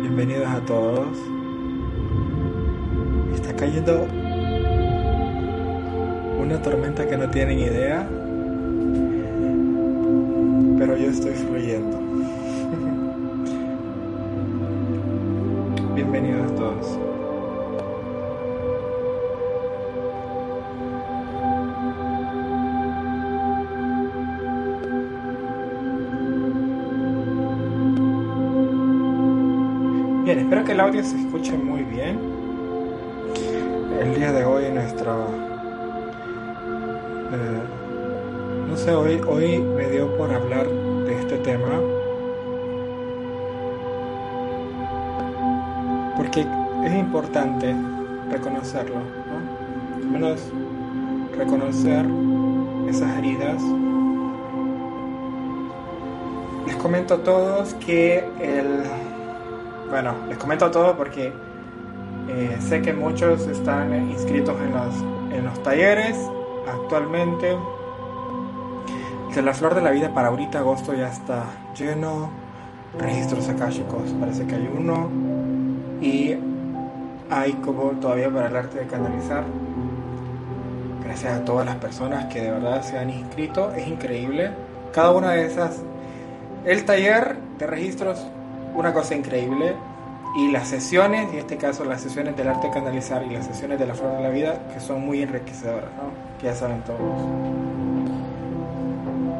Bienvenidos 0.00 0.46
a 0.46 0.60
todos. 0.64 1.18
Está 3.34 3.56
cayendo 3.56 4.06
una 6.40 6.62
tormenta 6.62 7.08
que 7.08 7.16
no 7.16 7.28
tienen 7.30 7.58
idea, 7.58 8.08
pero 10.78 10.96
yo 10.96 11.10
estoy 11.10 11.32
fluyendo. 11.32 11.98
Bienvenidos 15.96 16.54
todos. 16.54 17.11
Audio 30.82 31.04
se 31.04 31.16
escuche 31.16 31.56
muy 31.56 31.84
bien. 31.84 32.18
El 34.00 34.16
día 34.16 34.32
de 34.32 34.44
hoy 34.44 34.64
nuestro... 34.72 35.28
eh, 37.32 37.62
no 38.68 38.76
sé, 38.76 38.92
hoy, 38.92 39.20
hoy 39.28 39.60
me 39.60 39.88
dio 39.90 40.16
por 40.16 40.34
hablar 40.34 40.66
de 40.66 41.20
este 41.20 41.38
tema. 41.38 41.68
Porque 46.16 46.44
es 46.84 46.94
importante 46.94 47.76
reconocerlo, 48.32 48.96
¿no? 48.96 49.96
Al 49.98 50.04
menos 50.04 50.40
reconocer 51.38 52.04
esas 52.88 53.18
heridas. 53.18 53.62
Les 56.66 56.74
comento 56.74 57.14
a 57.14 57.18
todos 57.22 57.74
que 57.74 58.24
el 58.40 58.82
bueno, 59.92 60.14
les 60.26 60.38
comento 60.38 60.70
todo 60.70 60.96
porque 60.96 61.30
eh, 62.26 62.56
sé 62.60 62.80
que 62.80 62.94
muchos 62.94 63.46
están 63.46 64.10
inscritos 64.10 64.56
en 64.58 64.72
los, 64.72 65.36
en 65.36 65.44
los 65.44 65.62
talleres 65.62 66.16
actualmente. 66.66 67.58
Que 69.34 69.42
la 69.42 69.52
flor 69.52 69.74
de 69.74 69.82
la 69.82 69.90
vida 69.90 70.14
para 70.14 70.28
ahorita 70.28 70.60
agosto 70.60 70.94
ya 70.94 71.08
está 71.08 71.44
lleno. 71.78 72.30
Registros 72.98 73.50
akáshicos, 73.50 74.14
parece 74.18 74.46
que 74.46 74.54
hay 74.54 74.70
uno. 74.74 75.10
Y 76.00 76.36
hay 77.28 77.52
como 77.62 77.90
todavía 78.00 78.30
para 78.30 78.46
el 78.48 78.56
arte 78.56 78.78
de 78.78 78.86
canalizar. 78.86 79.44
Gracias 81.04 81.38
a 81.38 81.44
todas 81.44 81.66
las 81.66 81.76
personas 81.76 82.32
que 82.32 82.40
de 82.40 82.50
verdad 82.50 82.80
se 82.80 82.96
han 82.96 83.10
inscrito. 83.10 83.70
Es 83.72 83.86
increíble. 83.86 84.52
Cada 84.94 85.10
una 85.10 85.32
de 85.32 85.44
esas. 85.44 85.82
El 86.64 86.86
taller 86.86 87.36
de 87.58 87.66
registros 87.66 88.26
una 88.74 88.92
cosa 88.92 89.14
increíble 89.14 89.74
y 90.34 90.50
las 90.50 90.68
sesiones, 90.68 91.30
en 91.30 91.38
este 91.38 91.56
caso 91.56 91.84
las 91.84 92.00
sesiones 92.00 92.36
del 92.36 92.48
arte 92.48 92.70
canalizar 92.70 93.22
y 93.24 93.30
las 93.30 93.46
sesiones 93.46 93.78
de 93.78 93.86
la 93.86 93.94
flor 93.94 94.16
de 94.16 94.22
la 94.22 94.30
vida, 94.30 94.68
que 94.72 94.80
son 94.80 95.04
muy 95.04 95.22
enriquecedoras, 95.22 95.90
que 96.38 96.46
ya 96.46 96.54
saben 96.54 96.82
todos. 96.82 97.00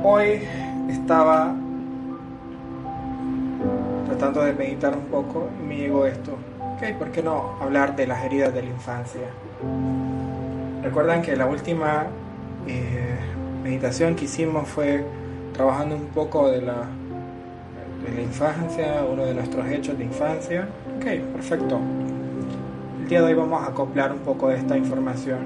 Hoy 0.05 0.43
estaba 0.91 1.55
tratando 4.07 4.43
de 4.43 4.53
meditar 4.53 4.95
un 4.97 5.07
poco 5.07 5.49
y 5.61 5.67
me 5.67 5.77
llegó 5.77 6.07
esto. 6.07 6.33
Ok, 6.75 6.99
¿por 6.99 7.11
qué 7.11 7.23
no 7.23 7.57
hablar 7.61 7.97
de 7.97 8.07
las 8.07 8.25
heridas 8.25 8.53
de 8.53 8.63
la 8.63 8.69
infancia? 8.69 9.23
Recuerdan 10.83 11.23
que 11.23 11.37
la 11.37 11.47
última 11.47 12.07
eh, 12.67 13.17
meditación 13.63 14.15
que 14.15 14.27
hicimos 14.27 14.69
fue 14.69 15.05
trabajando 15.55 15.95
un 15.95 16.07
poco 16.07 16.51
de 16.51 16.63
la 16.63 16.87
de 18.05 18.15
la 18.15 18.23
infancia, 18.23 19.05
uno 19.11 19.25
de 19.25 19.35
nuestros 19.35 19.67
hechos 19.69 19.97
de 19.97 20.05
infancia. 20.05 20.69
Ok, 20.97 21.05
perfecto. 21.33 21.81
El 23.01 23.09
día 23.09 23.21
de 23.21 23.27
hoy 23.27 23.35
vamos 23.35 23.63
a 23.63 23.69
acoplar 23.69 24.13
un 24.13 24.21
poco 24.21 24.49
de 24.49 24.57
esta 24.57 24.77
información 24.77 25.41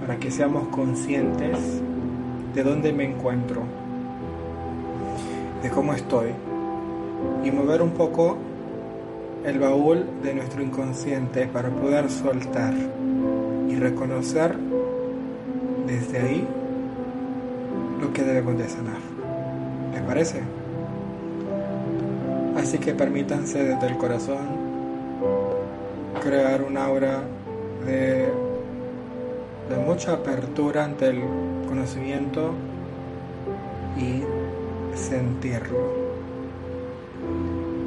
para 0.00 0.16
que 0.16 0.30
seamos 0.30 0.68
conscientes 0.68 1.82
de 2.54 2.62
dónde 2.62 2.92
me 2.92 3.04
encuentro, 3.04 3.62
de 5.62 5.70
cómo 5.70 5.94
estoy 5.94 6.30
y 7.44 7.50
mover 7.50 7.82
un 7.82 7.90
poco 7.90 8.36
el 9.44 9.58
baúl 9.58 10.06
de 10.22 10.34
nuestro 10.34 10.62
inconsciente 10.62 11.46
para 11.46 11.68
poder 11.70 12.10
soltar 12.10 12.74
y 13.68 13.74
reconocer 13.76 14.56
desde 15.86 16.18
ahí 16.18 16.48
lo 18.00 18.12
que 18.12 18.22
debemos 18.22 18.58
de 18.58 18.68
sanar. 18.68 18.98
¿Les 19.92 20.02
parece? 20.02 20.61
Así 22.56 22.78
que 22.78 22.94
permítanse 22.94 23.64
desde 23.64 23.86
el 23.86 23.96
corazón 23.96 24.46
crear 26.22 26.62
un 26.62 26.76
aura 26.76 27.22
de, 27.86 28.28
de 29.68 29.76
mucha 29.84 30.12
apertura 30.12 30.84
ante 30.84 31.08
el 31.08 31.22
conocimiento 31.66 32.52
y 33.96 34.22
sentirlo. 34.96 35.92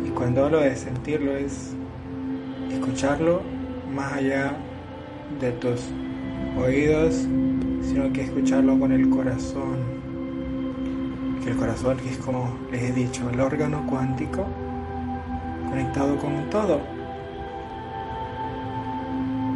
Y 0.05 0.09
cuando 0.09 0.45
hablo 0.45 0.59
de 0.61 0.75
sentirlo 0.75 1.35
es 1.35 1.73
escucharlo 2.71 3.41
más 3.93 4.13
allá 4.13 4.57
de 5.39 5.51
tus 5.53 5.81
oídos, 6.57 7.27
sino 7.81 8.11
que 8.11 8.23
escucharlo 8.23 8.79
con 8.79 8.91
el 8.91 9.09
corazón 9.09 9.84
el 11.45 11.55
corazón 11.57 11.99
es 12.07 12.17
como 12.17 12.57
les 12.71 12.83
he 12.83 12.91
dicho, 12.91 13.29
el 13.29 13.39
órgano 13.39 13.85
cuántico 13.87 14.45
conectado 15.69 16.17
con 16.17 16.49
todo. 16.49 16.79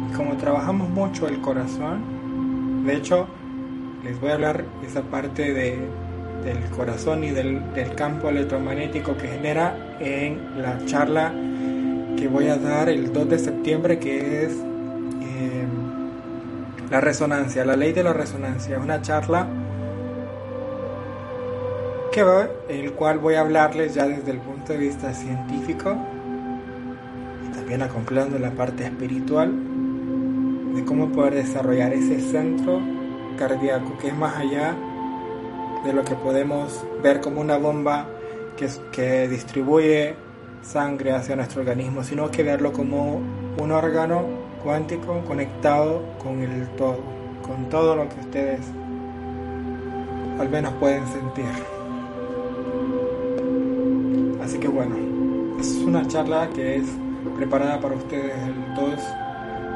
Y 0.08 0.12
como 0.12 0.36
trabajamos 0.36 0.88
mucho 0.90 1.26
el 1.28 1.40
corazón, 1.40 2.84
de 2.84 2.96
hecho, 2.96 3.26
les 4.04 4.20
voy 4.20 4.30
a 4.30 4.34
hablar 4.34 4.64
esa 4.86 5.02
parte 5.02 5.52
de, 5.52 5.78
del 6.44 6.62
corazón 6.76 7.24
y 7.24 7.30
del, 7.30 7.72
del, 7.74 7.94
campo 7.94 8.28
electromagnético 8.28 9.16
que 9.16 9.28
genera 9.28 9.96
en 9.98 10.62
la 10.62 10.84
charla 10.86 11.32
que 12.16 12.28
voy 12.28 12.48
a 12.48 12.56
dar 12.56 12.88
el 12.88 13.12
2 13.12 13.28
de 13.28 13.38
septiembre, 13.38 13.98
que 13.98 14.44
es 14.44 14.52
eh, 14.52 15.66
la 16.90 17.00
resonancia, 17.00 17.64
la 17.64 17.76
ley 17.76 17.92
de 17.92 18.02
la 18.02 18.12
resonancia. 18.12 18.76
Es 18.76 18.82
una 18.82 19.00
charla 19.00 19.46
que 22.12 22.24
el 22.68 22.92
cual 22.92 23.18
voy 23.18 23.34
a 23.34 23.40
hablarles 23.40 23.94
ya 23.94 24.06
desde 24.06 24.32
el 24.32 24.38
punto 24.38 24.72
de 24.72 24.78
vista 24.78 25.14
científico 25.14 25.96
y 27.46 27.52
también 27.54 27.82
acoplando 27.82 28.38
la 28.38 28.50
parte 28.50 28.84
espiritual 28.84 29.52
de 30.74 30.84
cómo 30.84 31.10
poder 31.12 31.34
desarrollar 31.34 31.92
ese 31.92 32.20
centro 32.20 32.80
cardíaco 33.38 33.96
que 33.98 34.08
es 34.08 34.16
más 34.16 34.36
allá 34.36 34.76
de 35.84 35.92
lo 35.92 36.04
que 36.04 36.16
podemos 36.16 36.84
ver 37.02 37.20
como 37.20 37.40
una 37.40 37.58
bomba 37.58 38.08
que, 38.56 38.68
que 38.90 39.28
distribuye 39.28 40.16
sangre 40.62 41.12
hacia 41.12 41.36
nuestro 41.36 41.60
organismo, 41.60 42.02
sino 42.02 42.30
que 42.30 42.42
verlo 42.42 42.72
como 42.72 43.20
un 43.58 43.72
órgano 43.72 44.24
cuántico 44.64 45.20
conectado 45.26 46.02
con 46.22 46.42
el 46.42 46.68
todo, 46.70 46.98
con 47.42 47.68
todo 47.68 47.94
lo 47.94 48.08
que 48.08 48.20
ustedes 48.20 48.60
al 50.40 50.48
menos 50.48 50.72
pueden 50.74 51.06
sentir. 51.06 51.79
Así 54.50 54.58
que 54.58 54.66
bueno, 54.66 54.96
es 55.60 55.76
una 55.76 56.04
charla 56.08 56.50
que 56.50 56.74
es 56.74 56.84
preparada 57.36 57.78
para 57.78 57.94
ustedes 57.94 58.34
el 58.48 58.74
2, 58.74 58.94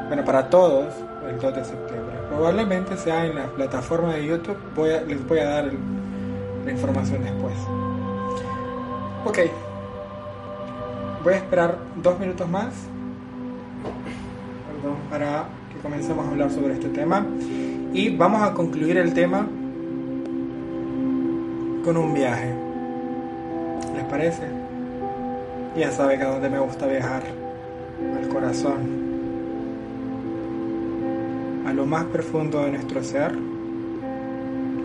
bueno, 0.09 0.25
para 0.25 0.49
todos 0.49 0.93
el 1.29 1.39
2 1.39 1.55
de 1.55 1.63
septiembre. 1.63 2.17
Probablemente 2.27 2.97
sea 2.97 3.25
en 3.25 3.35
la 3.35 3.45
plataforma 3.53 4.15
de 4.15 4.25
YouTube, 4.25 4.57
les 5.07 5.25
voy 5.25 5.39
a 5.39 5.45
dar 5.45 5.71
la 6.65 6.71
información 6.73 7.23
después. 7.23 7.53
Ok, 9.23 9.39
voy 11.23 11.33
a 11.35 11.37
esperar 11.37 11.77
dos 12.03 12.19
minutos 12.19 12.49
más 12.49 12.73
para 15.09 15.45
que 15.71 15.79
comencemos 15.81 16.25
a 16.25 16.31
hablar 16.31 16.51
sobre 16.51 16.73
este 16.73 16.89
tema 16.89 17.25
y 17.93 18.13
vamos 18.13 18.41
a 18.41 18.53
concluir 18.53 18.97
el 18.97 19.13
tema 19.13 19.47
con 21.85 21.95
un 21.95 22.13
viaje. 22.13 22.53
¿Les 23.95 24.03
parece? 24.03 24.64
Ya 25.75 25.91
saben 25.91 26.21
a 26.21 26.27
dónde 26.27 26.49
me 26.49 26.59
gusta 26.59 26.87
viajar, 26.87 27.21
al 28.17 28.29
corazón, 28.29 28.77
a 31.67 31.73
lo 31.73 31.85
más 31.85 32.05
profundo 32.05 32.61
de 32.63 32.71
nuestro 32.71 33.03
ser, 33.03 33.33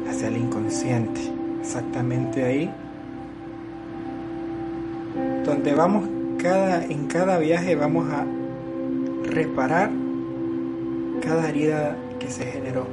hacia 0.09 0.27
el 0.27 0.39
inconsciente, 0.39 1.21
exactamente 1.61 2.45
ahí, 2.45 2.75
donde 5.45 5.75
vamos 5.75 6.09
cada, 6.43 6.85
en 6.85 7.07
cada 7.07 7.39
viaje 7.39 7.77
vamos 7.77 8.09
a 8.11 8.27
reparar 9.31 9.91
cada 11.23 11.51
herida 11.51 11.97
que 12.19 12.29
se 12.29 12.47
generó 12.47 12.85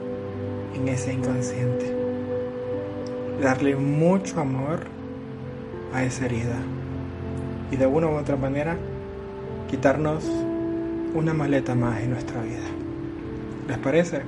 en 0.76 0.88
ese 0.88 1.14
inconsciente. 1.14 1.96
darle 3.42 3.76
mucho 3.76 4.40
amor 4.40 4.82
a 5.94 6.04
esa 6.04 6.26
herida 6.26 6.58
y 7.72 7.76
de 7.76 7.86
una 7.86 8.08
u 8.08 8.16
otra 8.16 8.36
manera 8.36 8.78
quitarnos 9.70 10.24
una 11.14 11.34
maleta 11.34 11.76
más 11.76 12.00
en 12.02 12.12
nuestra 12.12 12.42
vida. 12.42 12.68
¿Les 13.68 13.78
parece? 13.78 14.22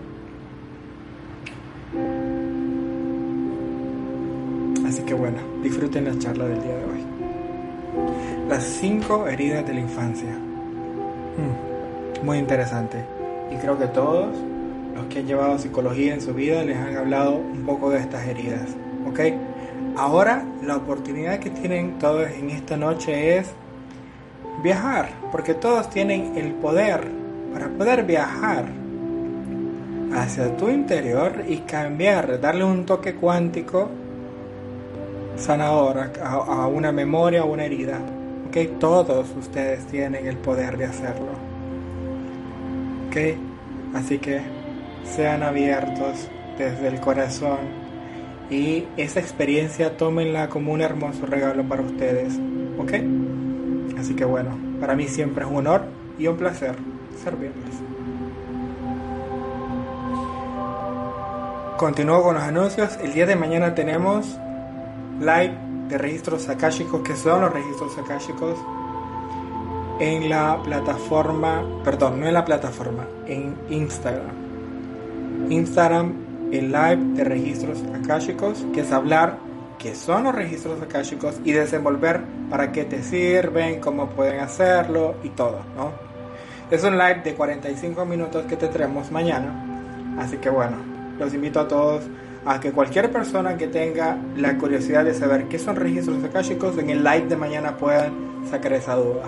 Así 4.86 5.04
que 5.04 5.14
bueno, 5.14 5.38
disfruten 5.64 6.06
la 6.06 6.18
charla 6.18 6.46
del 6.46 6.62
día 6.62 6.76
de 6.76 6.84
hoy. 6.84 7.04
Las 8.50 8.64
cinco 8.64 9.28
heridas 9.28 9.66
de 9.66 9.74
la 9.74 9.80
infancia. 9.82 10.32
Hmm, 11.38 12.26
muy 12.26 12.38
interesante. 12.38 13.06
Y 13.52 13.56
creo 13.58 13.78
que 13.78 13.88
todos 13.88 14.36
los 14.96 15.06
que 15.06 15.20
han 15.20 15.28
llevado 15.28 15.58
psicología 15.58 16.14
en 16.14 16.22
su 16.22 16.34
vida 16.34 16.64
les 16.64 16.78
han 16.78 16.98
hablado 16.98 17.36
un 17.36 17.64
poco 17.66 17.92
de 17.92 18.00
estas 18.00 18.28
heridas. 18.28 18.76
¿Ok? 19.08 19.20
Ahora 20.00 20.46
la 20.64 20.78
oportunidad 20.78 21.40
que 21.40 21.50
tienen 21.50 22.00
todos 22.00 22.30
en 22.30 22.52
esta 22.52 22.78
noche 22.78 23.36
es 23.36 23.52
viajar, 24.64 25.10
porque 25.30 25.54
todos 25.54 25.90
tienen 25.90 26.38
el 26.38 26.54
poder 26.54 27.06
para 27.52 27.68
poder 27.68 28.06
viajar 28.06 28.64
hacia 30.16 30.56
tu 30.56 30.70
interior 30.70 31.44
y 31.46 31.58
cambiar, 31.58 32.40
darle 32.40 32.64
un 32.64 32.86
toque 32.86 33.16
cuántico 33.16 33.90
sanador 35.36 36.14
a, 36.24 36.68
una 36.68 36.94
memoria 36.94 37.44
o 37.44 37.52
una 37.52 37.66
herida. 37.66 38.00
¿Ok? 38.48 38.80
Todos 38.80 39.28
ustedes 39.38 39.86
tienen 39.88 40.26
el 40.26 40.38
poder 40.38 40.78
de 40.78 40.86
hacerlo. 40.86 41.34
¿Ok? 43.10 43.18
Así 43.96 44.18
que 44.18 44.40
sean 45.04 45.44
abiertos 45.44 46.30
desde 46.58 46.88
el 46.88 47.02
corazón 47.02 47.79
y 48.50 48.88
esa 48.98 49.20
experiencia 49.20 49.98
tómenla 49.98 50.50
como 50.50 50.74
un 50.74 50.82
hermoso 50.82 51.26
regalo 51.26 51.64
para 51.64 51.82
ustedes. 51.82 52.40
¿Ok? 52.78 52.94
Así 54.00 54.16
que 54.16 54.26
bueno, 54.26 54.58
para 54.80 54.96
mí 54.96 55.08
siempre 55.08 55.44
es 55.44 55.50
un 55.50 55.58
honor 55.58 55.84
y 56.18 56.28
un 56.28 56.38
placer 56.38 56.76
servirles. 57.24 57.76
Continúo 61.78 62.24
con 62.24 62.36
los 62.36 62.44
anuncios. 62.44 62.98
El 63.02 63.14
día 63.14 63.26
de 63.26 63.36
mañana 63.36 63.76
tenemos 63.76 64.38
live 65.20 65.58
de 65.88 65.98
registros 65.98 66.50
akáshicos, 66.50 67.02
que 67.02 67.16
son 67.16 67.42
los 67.42 67.54
registros 67.54 67.98
akáshicos, 67.98 68.58
en 70.00 70.30
la 70.30 70.62
plataforma, 70.64 71.64
perdón, 71.84 72.22
no 72.22 72.28
en 72.28 72.34
la 72.34 72.46
plataforma, 72.46 73.06
en 73.26 73.56
Instagram. 73.70 74.36
Instagram, 75.50 76.14
el 76.52 76.72
live 76.72 77.16
de 77.16 77.24
registros 77.24 77.84
akáshicos, 77.94 78.66
que 78.74 78.82
es 78.82 78.92
hablar 78.92 79.38
qué 79.78 79.96
son 79.96 80.26
los 80.26 80.36
registros 80.36 80.82
akáshicos 80.82 81.40
y 81.44 81.54
desenvolver 81.54 82.22
para 82.50 82.72
qué 82.72 82.84
te 82.84 83.02
sirven, 83.02 83.80
cómo 83.80 84.10
pueden 84.10 84.42
hacerlo 84.42 85.16
y 85.24 85.30
todo, 85.30 85.62
¿no? 85.76 85.92
Es 86.70 86.84
un 86.84 86.98
live 86.98 87.22
de 87.24 87.34
45 87.34 88.06
minutos 88.06 88.46
que 88.46 88.56
te 88.56 88.68
traemos 88.68 89.10
mañana. 89.12 90.16
Así 90.20 90.38
que 90.38 90.50
bueno, 90.50 90.78
los 91.18 91.34
invito 91.34 91.60
a 91.60 91.68
todos 91.68 92.04
a 92.46 92.60
que 92.60 92.72
cualquier 92.72 93.12
persona 93.12 93.58
que 93.58 93.68
tenga 93.68 94.18
la 94.36 94.58
curiosidad 94.58 95.06
de 95.06 95.14
saber 95.14 95.48
qué 95.48 95.60
son 95.60 95.76
registros 95.76 96.24
akáshicos 96.24 96.78
en 96.78 96.90
el 96.90 97.04
live 97.04 97.28
de 97.28 97.36
mañana 97.36 97.78
puedan 97.78 98.46
sacar 98.50 98.74
esa 98.74 98.96
duda. 98.96 99.26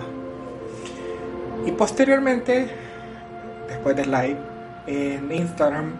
Y 1.66 1.72
posteriormente, 1.72 2.68
después 3.68 3.96
del 3.96 4.10
live, 4.10 4.38
en 4.86 5.30
Instagram, 5.32 5.92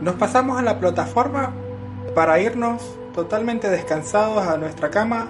nos 0.00 0.14
pasamos 0.14 0.58
a 0.58 0.62
la 0.62 0.78
plataforma 0.78 1.52
para 2.14 2.40
irnos 2.40 2.82
totalmente 3.14 3.68
descansados 3.68 4.46
a 4.46 4.56
nuestra 4.56 4.90
cama 4.90 5.28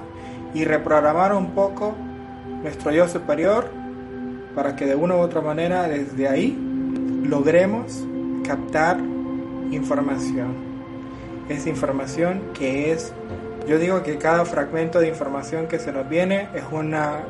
y 0.54 0.64
reprogramar 0.64 1.34
un 1.34 1.50
poco 1.50 1.94
nuestro 2.62 2.90
yo 2.92 3.08
superior 3.08 3.70
para 4.54 4.76
que 4.76 4.86
de 4.86 4.96
una 4.96 5.16
u 5.16 5.18
otra 5.18 5.40
manera 5.40 5.88
desde 5.88 6.28
ahí 6.28 6.58
logremos 7.24 8.04
captar 8.46 8.98
información 9.70 10.70
es 11.50 11.66
información 11.66 12.42
que 12.54 12.92
es, 12.92 13.12
yo 13.66 13.78
digo 13.78 14.02
que 14.04 14.18
cada 14.18 14.44
fragmento 14.44 15.00
de 15.00 15.08
información 15.08 15.66
que 15.66 15.78
se 15.80 15.92
nos 15.92 16.08
viene 16.08 16.48
es 16.54 16.62
una 16.70 17.24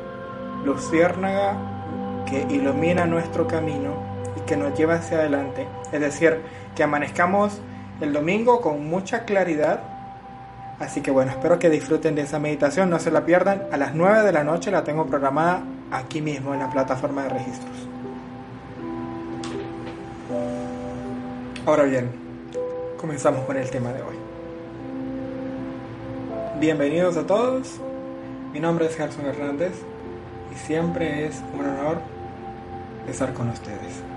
luciérnaga 0.63 1.57
que 2.29 2.45
ilumina 2.53 3.05
nuestro 3.05 3.47
camino 3.47 3.95
y 4.37 4.41
que 4.41 4.55
nos 4.55 4.77
lleva 4.77 4.95
hacia 4.95 5.17
adelante. 5.17 5.67
Es 5.91 5.99
decir, 5.99 6.39
que 6.81 6.85
amanezcamos 6.85 7.61
el 8.01 8.11
domingo 8.11 8.59
con 8.59 8.89
mucha 8.89 9.23
claridad. 9.25 9.81
Así 10.79 11.01
que 11.01 11.11
bueno, 11.11 11.29
espero 11.29 11.59
que 11.59 11.69
disfruten 11.69 12.15
de 12.15 12.23
esa 12.23 12.39
meditación, 12.39 12.89
no 12.89 12.97
se 12.97 13.11
la 13.11 13.23
pierdan. 13.23 13.67
A 13.71 13.77
las 13.77 13.93
9 13.93 14.23
de 14.23 14.31
la 14.31 14.43
noche 14.43 14.71
la 14.71 14.83
tengo 14.83 15.05
programada 15.05 15.61
aquí 15.91 16.23
mismo 16.23 16.55
en 16.55 16.59
la 16.59 16.71
plataforma 16.71 17.21
de 17.21 17.29
registros. 17.29 17.75
Ahora 21.67 21.83
bien, 21.83 22.09
comenzamos 22.99 23.45
con 23.45 23.57
el 23.57 23.69
tema 23.69 23.93
de 23.93 24.01
hoy. 24.01 24.15
Bienvenidos 26.59 27.15
a 27.15 27.27
todos, 27.27 27.79
mi 28.53 28.59
nombre 28.59 28.87
es 28.87 28.95
Gerson 28.95 29.27
Hernández 29.27 29.73
y 30.51 30.57
siempre 30.57 31.27
es 31.27 31.43
un 31.53 31.63
honor 31.63 31.99
estar 33.07 33.35
con 33.35 33.49
ustedes. 33.49 34.10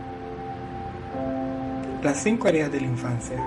Las 2.04 2.18
cinco 2.18 2.48
heridas 2.48 2.70
de 2.70 2.82
la 2.82 2.86
infancia. 2.86 3.38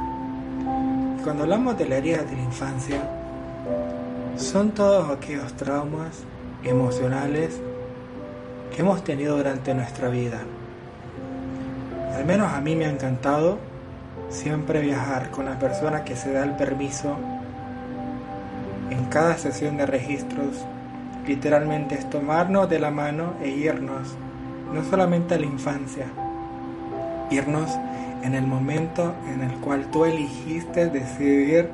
Cuando 1.24 1.44
hablamos 1.44 1.78
de 1.78 1.88
la 1.88 1.98
herida 1.98 2.24
de 2.24 2.36
la 2.36 2.42
infancia, 2.42 3.00
son 4.36 4.72
todos 4.72 5.12
aquellos 5.12 5.54
traumas 5.54 6.24
emocionales 6.64 7.62
que 8.74 8.82
hemos 8.82 9.04
tenido 9.04 9.38
durante 9.38 9.76
nuestra 9.76 10.10
vida. 10.10 10.40
Al 12.16 12.26
menos 12.26 12.52
a 12.52 12.60
mí 12.60 12.76
me 12.76 12.86
ha 12.86 12.90
encantado 12.90 13.60
siempre 14.32 14.82
viajar 14.82 15.30
con 15.30 15.46
la 15.46 15.60
persona 15.60 16.04
que 16.04 16.16
se 16.16 16.34
da 16.34 16.44
el 16.44 16.56
permiso 16.56 17.16
en 18.90 19.06
cada 19.06 19.38
sesión 19.38 19.78
de 19.78 19.86
registros. 19.86 20.66
Literalmente 21.28 21.94
es 21.94 22.10
tomarnos 22.10 22.68
de 22.68 22.80
la 22.80 22.90
mano 22.90 23.36
e 23.40 23.50
irnos, 23.50 24.16
no 24.74 24.84
solamente 24.84 25.36
a 25.36 25.38
la 25.38 25.46
infancia, 25.46 26.08
irnos 27.30 27.70
en 28.28 28.36
el 28.36 28.46
momento 28.46 29.16
en 29.34 29.42
el 29.42 29.54
cual 29.60 29.90
tú 29.90 30.06
elegiste 30.06 30.88
decidir, 30.88 31.70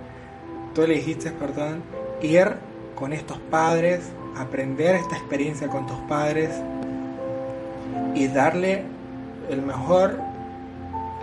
tú 0.74 0.83
elegiste, 0.83 1.31
perdón, 1.31 1.83
ir 2.22 2.53
con 2.95 3.12
estos 3.12 3.39
padres, 3.50 4.01
aprender 4.38 4.95
esta 4.95 5.17
experiencia 5.17 5.67
con 5.67 5.88
tus 5.88 5.98
padres 6.07 6.51
y 8.15 8.27
darle 8.27 8.83
el 9.50 9.62
mejor 9.62 10.19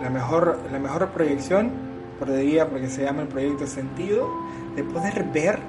la 0.01 0.09
mejor, 0.09 0.59
la 0.71 0.79
mejor 0.79 1.09
proyección, 1.09 1.71
porque 2.19 2.87
se 2.89 3.03
llama 3.03 3.21
el 3.21 3.27
proyecto 3.27 3.67
sentido, 3.67 4.29
de 4.75 4.83
poder 4.83 5.23
ver 5.31 5.59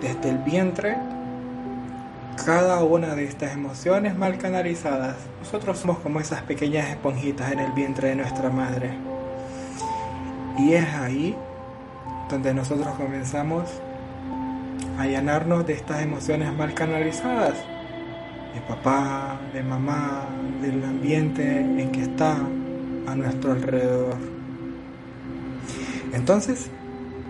desde 0.00 0.30
el 0.30 0.38
vientre 0.38 0.96
cada 2.44 2.82
una 2.84 3.14
de 3.14 3.24
estas 3.24 3.52
emociones 3.52 4.16
mal 4.16 4.38
canalizadas. 4.38 5.16
Nosotros 5.40 5.78
somos 5.78 5.98
como 5.98 6.20
esas 6.20 6.42
pequeñas 6.42 6.88
esponjitas 6.88 7.52
en 7.52 7.60
el 7.60 7.72
vientre 7.72 8.08
de 8.08 8.16
nuestra 8.16 8.50
madre. 8.50 8.90
Y 10.58 10.74
es 10.74 10.88
ahí 10.94 11.36
donde 12.28 12.54
nosotros 12.54 12.94
comenzamos 12.96 13.68
a 14.98 15.06
llenarnos 15.06 15.66
de 15.66 15.74
estas 15.74 16.02
emociones 16.02 16.52
mal 16.52 16.74
canalizadas 16.74 17.54
de 18.54 18.60
papá, 18.62 19.38
de 19.52 19.62
mamá, 19.62 20.26
del 20.60 20.82
ambiente 20.84 21.60
en 21.60 21.92
que 21.92 22.02
está 22.02 22.36
a 23.06 23.14
nuestro 23.14 23.52
alrededor. 23.52 24.16
Entonces, 26.12 26.70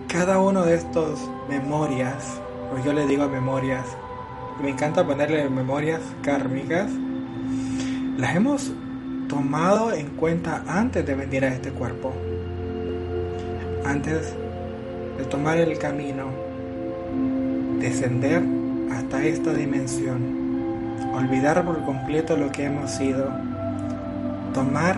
cada 0.07 0.39
uno 0.39 0.63
de 0.63 0.75
estos 0.75 1.29
memorias, 1.47 2.39
o 2.73 2.83
yo 2.83 2.93
le 2.93 3.05
digo 3.05 3.27
memorias, 3.27 3.85
me 4.61 4.69
encanta 4.69 5.05
ponerle 5.05 5.49
memorias 5.49 6.01
kármicas, 6.21 6.89
las 8.17 8.35
hemos 8.35 8.71
tomado 9.27 9.91
en 9.93 10.07
cuenta 10.09 10.63
antes 10.67 11.05
de 11.05 11.15
venir 11.15 11.45
a 11.45 11.49
este 11.49 11.71
cuerpo, 11.71 12.13
antes 13.85 14.33
de 15.17 15.23
tomar 15.25 15.57
el 15.57 15.77
camino, 15.77 16.27
descender 17.79 18.43
hasta 18.91 19.23
esta 19.23 19.53
dimensión 19.53 20.41
olvidar 21.13 21.63
por 21.65 21.83
completo 21.83 22.37
lo 22.37 22.51
que 22.51 22.65
hemos 22.65 22.91
sido, 22.91 23.29
tomar 24.53 24.97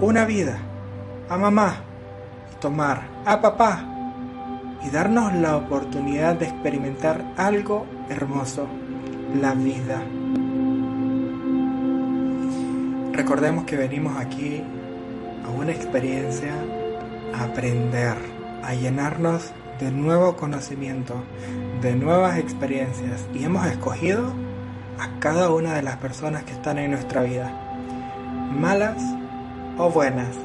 una 0.00 0.24
vida 0.24 0.58
a 1.28 1.36
mamá, 1.36 1.76
tomar 2.60 3.02
a 3.24 3.40
papá 3.40 3.84
y 4.84 4.90
darnos 4.90 5.32
la 5.34 5.56
oportunidad 5.56 6.36
de 6.36 6.46
experimentar 6.46 7.24
algo 7.36 7.86
hermoso, 8.08 8.66
la 9.40 9.54
vida. 9.54 10.02
Recordemos 13.12 13.64
que 13.64 13.76
venimos 13.76 14.16
aquí 14.16 14.62
a 15.44 15.50
una 15.50 15.72
experiencia 15.72 16.52
a 17.34 17.44
aprender, 17.44 18.16
a 18.62 18.74
llenarnos 18.74 19.52
de 19.80 19.90
nuevo 19.90 20.36
conocimiento, 20.36 21.14
de 21.82 21.94
nuevas 21.94 22.38
experiencias. 22.38 23.26
Y 23.34 23.44
hemos 23.44 23.66
escogido 23.66 24.32
a 24.98 25.20
cada 25.20 25.50
una 25.50 25.74
de 25.74 25.82
las 25.82 25.96
personas 25.96 26.44
que 26.44 26.52
están 26.52 26.78
en 26.78 26.92
nuestra 26.92 27.22
vida, 27.22 27.52
malas 28.52 29.02
o 29.76 29.90
buenas, 29.90 30.36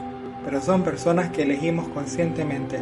pero 0.46 0.62
son 0.62 0.84
personas 0.84 1.30
que 1.30 1.44
elegimos 1.44 1.88
conscientemente 1.90 2.80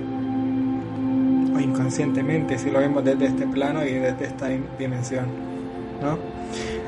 o 1.53 1.59
inconscientemente 1.59 2.57
si 2.57 2.69
lo 2.69 2.79
vemos 2.79 3.03
desde 3.03 3.27
este 3.27 3.47
plano 3.47 3.83
y 3.85 3.93
desde 3.93 4.25
esta 4.25 4.47
dimensión, 4.79 5.25
¿no? 6.01 6.17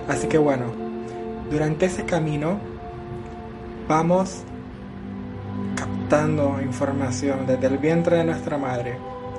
Así 0.07 0.27
que 0.27 0.37
bueno, 0.37 0.65
durante 1.49 1.85
ese 1.85 2.03
camino 2.05 2.57
vamos 3.87 4.43
captando 5.75 6.59
información 6.61 7.45
desde 7.45 7.67
el 7.67 7.77
vientre 7.77 8.17
de 8.17 8.23
nuestra 8.23 8.57
madre 8.57 8.97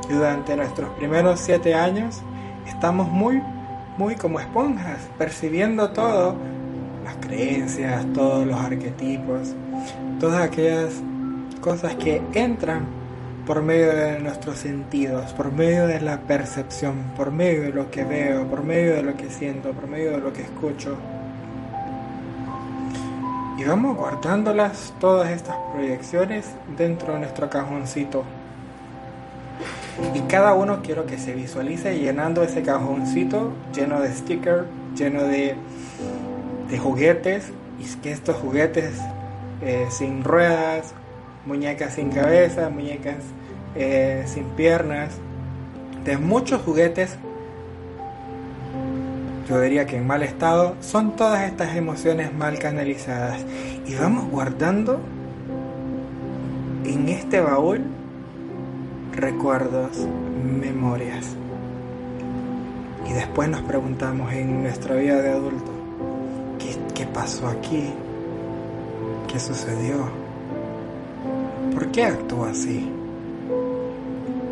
y 0.09 0.13
durante 0.13 0.57
nuestros 0.57 0.91
primeros 0.91 1.41
siete 1.41 1.75
años 1.75 2.21
estamos 2.67 3.11
muy, 3.11 3.43
muy 3.99 4.17
como 4.17 4.41
esponjas, 4.41 5.09
percibiendo 5.19 5.91
todo, 5.91 6.37
las 7.05 7.17
creencias, 7.17 8.05
todos 8.13 8.47
los 8.47 8.59
arquetipos, 8.59 9.55
todas 10.21 10.43
aquellas 10.43 11.03
cosas 11.61 11.95
que 11.97 12.23
entran 12.35 13.04
por 13.47 13.63
medio 13.63 13.95
de 13.95 14.19
nuestros 14.21 14.59
sentidos, 14.59 15.33
por 15.33 15.53
medio 15.53 15.87
de 15.87 16.01
la 16.01 16.21
percepción, 16.21 17.13
por 17.17 17.31
medio 17.31 17.63
de 17.63 17.71
lo 17.71 17.91
que 17.91 18.05
veo, 18.05 18.47
por 18.47 18.63
medio 18.65 18.95
de 18.95 19.03
lo 19.03 19.17
que 19.17 19.29
siento, 19.31 19.73
por 19.73 19.87
medio 19.87 20.13
de 20.13 20.19
lo 20.19 20.33
que 20.33 20.43
escucho. 20.43 20.97
Y 23.59 23.65
vamos 23.65 23.97
guardándolas 23.97 24.95
todas 24.99 25.31
estas 25.31 25.57
proyecciones 25.73 26.47
dentro 26.77 27.13
de 27.13 27.21
nuestro 27.21 27.51
cajoncito. 27.51 28.25
Y 30.13 30.21
cada 30.23 30.55
uno 30.55 30.81
quiero 30.83 31.07
que 31.07 31.19
se 31.19 31.35
visualice 31.35 31.99
llenando 31.99 32.43
ese 32.43 32.63
cajoncito 32.63 33.53
lleno 33.73 34.01
de 34.01 34.13
stickers, 34.13 34.67
lleno 34.97 35.23
de, 35.23 35.55
de 36.69 36.79
juguetes, 36.79 37.53
y 37.79 37.85
que 38.01 38.13
estos 38.13 38.37
juguetes 38.37 38.95
eh, 39.63 39.87
sin 39.91 40.25
ruedas 40.25 40.95
muñecas 41.47 41.95
sin 41.95 42.11
cabeza, 42.11 42.69
muñecas 42.71 43.17
eh, 43.75 44.25
sin 44.27 44.45
piernas, 44.51 45.15
de 46.05 46.19
muchos 46.19 46.63
juguetes, 46.63 47.17
yo 49.49 49.61
diría 49.61 49.87
que 49.87 49.97
en 49.97 50.07
mal 50.07 50.23
estado, 50.23 50.75
son 50.81 51.17
todas 51.17 51.43
estas 51.43 51.77
emociones 51.77 52.33
mal 52.33 52.59
canalizadas. 52.59 53.45
Y 53.87 53.95
vamos 53.95 54.31
guardando 54.31 55.01
en 56.85 57.09
este 57.09 57.41
baúl 57.41 57.83
recuerdos, 59.13 60.07
memorias. 60.61 61.37
Y 63.09 63.13
después 63.13 63.49
nos 63.49 63.61
preguntamos 63.63 64.33
en 64.33 64.63
nuestra 64.63 64.97
vida 64.97 65.21
de 65.21 65.31
adulto, 65.31 65.71
¿qué, 66.59 66.77
qué 66.95 67.07
pasó 67.07 67.49
aquí? 67.49 67.93
¿Qué 69.31 69.39
sucedió? 69.39 70.24
¿Por 71.75 71.91
qué 71.91 72.05
actúo 72.05 72.45
así? 72.45 72.89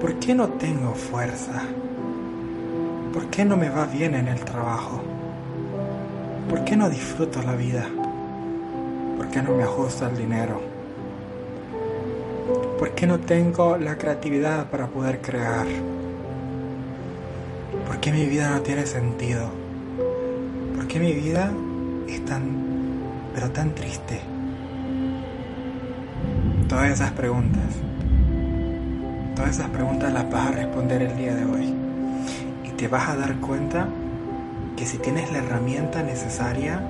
¿Por 0.01 0.15
qué 0.17 0.35
no 0.35 0.49
tengo 0.49 0.93
fuerza? 0.93 1.63
¿Por 3.15 3.27
qué 3.29 3.45
no 3.45 3.57
me 3.57 3.69
va 3.71 3.87
bien 3.87 4.17
en 4.17 4.27
el 4.27 4.41
trabajo? 4.41 5.01
¿Por 6.49 6.65
qué 6.65 6.77
no 6.77 6.91
disfruto 6.91 7.41
la 7.43 7.55
vida? 7.55 7.87
¿Por 9.17 9.29
qué 9.29 9.41
no 9.41 9.55
me 9.55 9.63
ajusta 9.63 10.11
el 10.11 10.17
dinero? 10.17 10.61
¿Por 12.79 12.91
qué 12.91 13.07
no 13.07 13.21
tengo 13.21 13.77
la 13.77 13.97
creatividad 13.97 14.69
para 14.69 14.89
poder 14.89 15.21
crear? 15.21 15.67
¿Por 17.87 18.01
qué 18.01 18.11
mi 18.11 18.27
vida 18.27 18.51
no 18.51 18.63
tiene 18.63 18.85
sentido? 18.85 19.47
¿Por 20.75 20.89
qué 20.89 20.99
mi 20.99 21.13
vida 21.13 21.53
es 22.09 22.25
tan, 22.25 22.43
pero 23.33 23.49
tan 23.51 23.73
triste? 23.77 24.32
Todas 26.73 26.91
esas 26.91 27.11
preguntas, 27.11 27.67
todas 29.37 29.51
esas 29.51 29.69
preguntas 29.69 30.11
las 30.11 30.31
vas 30.31 30.47
a 30.47 30.53
responder 30.53 31.03
el 31.03 31.15
día 31.19 31.35
de 31.35 31.45
hoy. 31.45 31.75
Y 32.65 32.71
te 32.71 32.89
vas 32.89 33.11
a 33.11 33.17
dar 33.17 33.37
cuenta 33.41 33.87
que 34.75 34.87
si 34.87 34.97
tienes 34.97 35.31
la 35.33 35.41
herramienta 35.41 36.03
necesaria, 36.03 36.81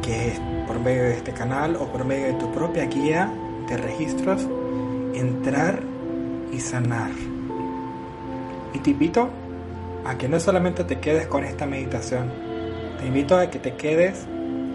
que 0.00 0.28
es 0.28 0.40
por 0.66 0.80
medio 0.80 1.02
de 1.02 1.12
este 1.12 1.32
canal 1.34 1.76
o 1.76 1.92
por 1.92 2.06
medio 2.06 2.28
de 2.28 2.32
tu 2.32 2.50
propia 2.50 2.86
guía 2.86 3.30
de 3.68 3.76
registros, 3.76 4.48
entrar 5.12 5.80
y 6.50 6.58
sanar. 6.58 7.10
Y 8.72 8.78
te 8.78 8.92
invito 8.92 9.28
a 10.06 10.16
que 10.16 10.30
no 10.30 10.40
solamente 10.40 10.84
te 10.84 10.98
quedes 10.98 11.26
con 11.26 11.44
esta 11.44 11.66
meditación, 11.66 12.32
te 12.98 13.06
invito 13.06 13.36
a 13.36 13.50
que 13.50 13.58
te 13.58 13.74
quedes 13.74 14.26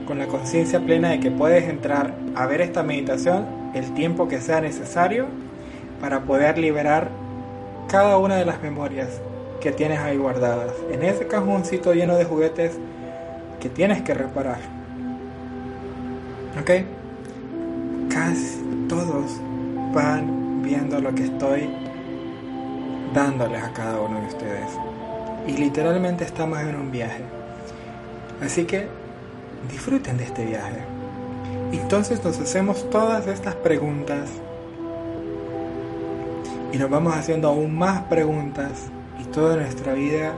con 0.05 0.19
la 0.19 0.27
conciencia 0.27 0.79
plena 0.79 1.09
de 1.09 1.19
que 1.19 1.31
puedes 1.31 1.67
entrar 1.67 2.13
a 2.35 2.45
ver 2.45 2.61
esta 2.61 2.83
meditación 2.83 3.56
el 3.73 3.93
tiempo 3.93 4.27
que 4.27 4.41
sea 4.41 4.61
necesario 4.61 5.27
para 6.01 6.21
poder 6.21 6.57
liberar 6.57 7.09
cada 7.87 8.17
una 8.17 8.35
de 8.35 8.45
las 8.45 8.61
memorias 8.61 9.21
que 9.61 9.71
tienes 9.71 9.99
ahí 9.99 10.17
guardadas 10.17 10.73
en 10.91 11.03
ese 11.03 11.27
cajoncito 11.27 11.93
lleno 11.93 12.15
de 12.15 12.25
juguetes 12.25 12.77
que 13.59 13.69
tienes 13.69 14.01
que 14.03 14.13
reparar. 14.13 14.59
¿Ok? 16.59 16.71
Casi 18.09 18.61
todos 18.87 19.39
van 19.93 20.61
viendo 20.61 20.99
lo 20.99 21.13
que 21.13 21.25
estoy 21.25 21.69
dándoles 23.13 23.63
a 23.63 23.73
cada 23.73 23.99
uno 24.01 24.19
de 24.21 24.27
ustedes. 24.27 24.69
Y 25.47 25.53
literalmente 25.53 26.23
estamos 26.23 26.59
en 26.59 26.75
un 26.75 26.91
viaje. 26.91 27.23
Así 28.41 28.65
que 28.65 28.87
disfruten 29.71 30.17
de 30.17 30.25
este 30.25 30.45
viaje. 30.45 30.96
Entonces 31.71 32.23
nos 32.23 32.39
hacemos 32.39 32.89
todas 32.89 33.27
estas 33.27 33.55
preguntas 33.55 34.29
y 36.71 36.77
nos 36.77 36.89
vamos 36.89 37.15
haciendo 37.15 37.47
aún 37.47 37.77
más 37.77 38.01
preguntas 38.03 38.89
y 39.19 39.23
toda 39.25 39.55
nuestra 39.55 39.93
vida 39.93 40.33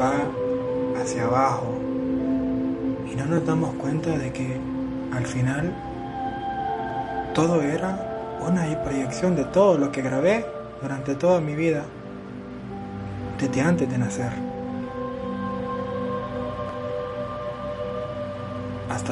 va 0.00 0.12
hacia 1.00 1.24
abajo 1.24 1.74
y 3.10 3.16
no 3.16 3.24
nos 3.26 3.46
damos 3.46 3.74
cuenta 3.76 4.10
de 4.18 4.32
que 4.32 4.60
al 5.12 5.26
final 5.26 5.72
todo 7.34 7.62
era 7.62 8.36
una 8.46 8.82
proyección 8.82 9.34
de 9.34 9.44
todo 9.44 9.78
lo 9.78 9.90
que 9.90 10.02
grabé 10.02 10.44
durante 10.82 11.14
toda 11.14 11.40
mi 11.40 11.54
vida 11.54 11.84
desde 13.40 13.60
antes 13.60 13.90
de 13.90 13.98
nacer. 13.98 14.47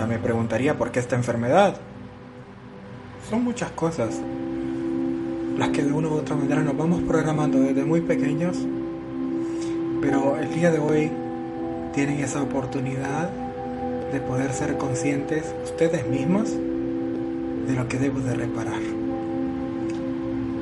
Me 0.05 0.19
preguntaría 0.19 0.77
por 0.77 0.91
qué 0.91 1.01
esta 1.01 1.17
enfermedad. 1.17 1.75
Son 3.31 3.43
muchas 3.43 3.71
cosas 3.71 4.21
las 5.57 5.71
que 5.71 5.83
de 5.83 5.91
una 5.91 6.09
u 6.09 6.15
otra 6.17 6.37
manera 6.37 6.61
nos 6.63 6.77
vamos 6.77 7.01
programando 7.01 7.59
desde 7.61 7.83
muy 7.83 8.03
pequeños, 8.03 8.59
pero 10.03 10.37
el 10.37 10.53
día 10.55 10.71
de 10.71 10.79
hoy 10.81 11.11
tienen 11.95 12.21
esa 12.21 12.43
oportunidad 12.43 13.31
de 14.13 14.21
poder 14.21 14.53
ser 14.53 14.77
conscientes 14.77 15.55
ustedes 15.65 16.07
mismos 16.07 16.51
de 16.51 17.75
lo 17.75 17.89
que 17.89 17.99
debo 17.99 18.21
de 18.21 18.35
reparar. 18.35 18.83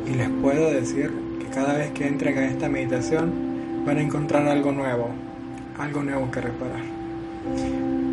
Y 0.06 0.14
les 0.14 0.28
puedo 0.30 0.70
decir 0.70 1.12
que 1.40 1.46
cada 1.46 1.74
vez 1.74 1.90
que 1.90 2.06
entren 2.06 2.38
a 2.38 2.46
esta 2.46 2.68
meditación 2.68 3.32
van 3.84 3.98
a 3.98 4.02
encontrar 4.02 4.46
algo 4.46 4.70
nuevo, 4.70 5.08
algo 5.76 6.04
nuevo 6.04 6.30
que 6.30 6.40
reparar 6.40 8.03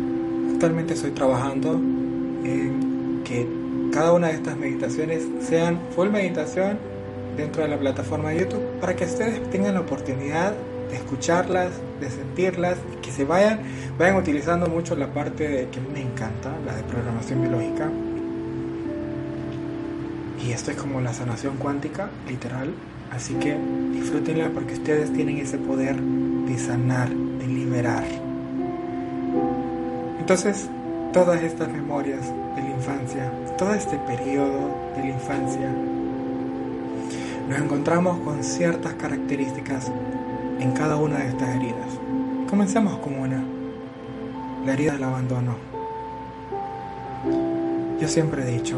actualmente 0.62 0.94
estoy 0.94 1.10
trabajando 1.10 1.72
en 1.72 3.22
que 3.24 3.48
cada 3.92 4.12
una 4.12 4.28
de 4.28 4.34
estas 4.34 4.56
meditaciones 4.56 5.26
sean 5.40 5.80
full 5.92 6.08
meditación 6.08 6.78
dentro 7.36 7.64
de 7.64 7.68
la 7.68 7.80
plataforma 7.80 8.30
de 8.30 8.42
YouTube 8.42 8.62
para 8.80 8.94
que 8.94 9.04
ustedes 9.04 9.50
tengan 9.50 9.74
la 9.74 9.80
oportunidad 9.80 10.52
de 10.88 10.94
escucharlas, 10.98 11.72
de 12.00 12.08
sentirlas 12.10 12.78
y 12.92 13.00
que 13.00 13.10
se 13.10 13.24
vayan, 13.24 13.62
vayan 13.98 14.14
utilizando 14.14 14.68
mucho 14.68 14.94
la 14.94 15.12
parte 15.12 15.48
de, 15.48 15.68
que 15.68 15.80
me 15.80 16.00
encanta, 16.00 16.54
la 16.64 16.76
de 16.76 16.84
programación 16.84 17.40
biológica. 17.40 17.90
Y 20.46 20.52
esto 20.52 20.70
es 20.70 20.76
como 20.76 21.00
la 21.00 21.12
sanación 21.12 21.56
cuántica, 21.56 22.08
literal. 22.28 22.72
Así 23.10 23.34
que 23.34 23.58
disfrútenla 23.90 24.50
porque 24.50 24.74
ustedes 24.74 25.12
tienen 25.12 25.38
ese 25.38 25.58
poder 25.58 25.96
de 26.00 26.56
sanar, 26.56 27.08
de 27.08 27.48
liberar. 27.48 28.31
Entonces, 30.22 30.68
todas 31.12 31.42
estas 31.42 31.68
memorias 31.68 32.20
de 32.54 32.62
la 32.62 32.70
infancia, 32.70 33.28
todo 33.58 33.74
este 33.74 33.98
periodo 33.98 34.70
de 34.94 35.00
la 35.00 35.08
infancia, 35.08 35.68
nos 37.48 37.58
encontramos 37.58 38.20
con 38.20 38.44
ciertas 38.44 38.94
características 38.94 39.90
en 40.60 40.70
cada 40.74 40.94
una 40.94 41.18
de 41.18 41.26
estas 41.26 41.56
heridas. 41.56 41.98
Comencemos 42.48 42.98
con 42.98 43.18
una, 43.18 43.42
la 44.64 44.72
herida 44.72 44.92
del 44.92 45.02
abandono. 45.02 45.56
Yo 48.00 48.06
siempre 48.06 48.44
he 48.44 48.58
dicho 48.58 48.76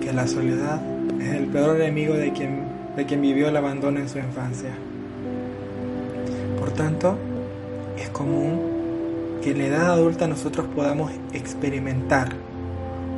que 0.00 0.10
la 0.14 0.26
soledad 0.26 0.80
es 1.20 1.34
el 1.34 1.48
peor 1.48 1.76
enemigo 1.76 2.14
de 2.14 2.32
quien 2.32 2.64
de 2.96 3.04
quien 3.04 3.20
vivió 3.20 3.50
el 3.50 3.56
abandono 3.58 4.00
en 4.00 4.08
su 4.08 4.16
infancia. 4.16 4.70
Por 6.58 6.70
tanto, 6.70 7.18
es 7.98 8.08
común 8.08 8.71
que 9.42 9.50
en 9.50 9.58
la 9.58 9.64
edad 9.64 9.90
adulta 9.90 10.28
nosotros 10.28 10.66
podamos 10.74 11.10
experimentar 11.32 12.30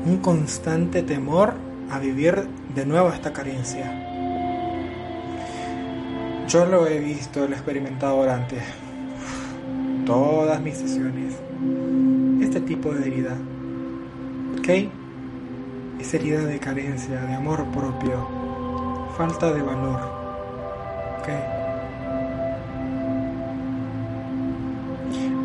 un 0.07 0.17
constante 0.19 1.03
temor 1.03 1.55
a 1.91 1.99
vivir 1.99 2.49
de 2.75 2.87
nuevo 2.87 3.11
esta 3.11 3.33
carencia. 3.33 3.93
Yo 6.49 6.65
lo 6.65 6.87
he 6.87 6.99
visto, 6.99 7.41
lo 7.41 7.49
he 7.49 7.53
experimentado 7.53 8.23
durante 8.23 8.57
todas 10.07 10.61
mis 10.61 10.77
sesiones. 10.77 11.35
Este 12.43 12.61
tipo 12.61 12.93
de 12.93 13.07
herida. 13.07 13.37
¿Ok? 14.59 14.69
Es 16.01 16.15
herida 16.15 16.45
de 16.45 16.59
carencia, 16.59 17.21
de 17.21 17.35
amor 17.35 17.65
propio, 17.67 18.29
falta 19.17 19.53
de 19.53 19.63
valor. 19.63 20.01
¿Ok? 21.21 21.29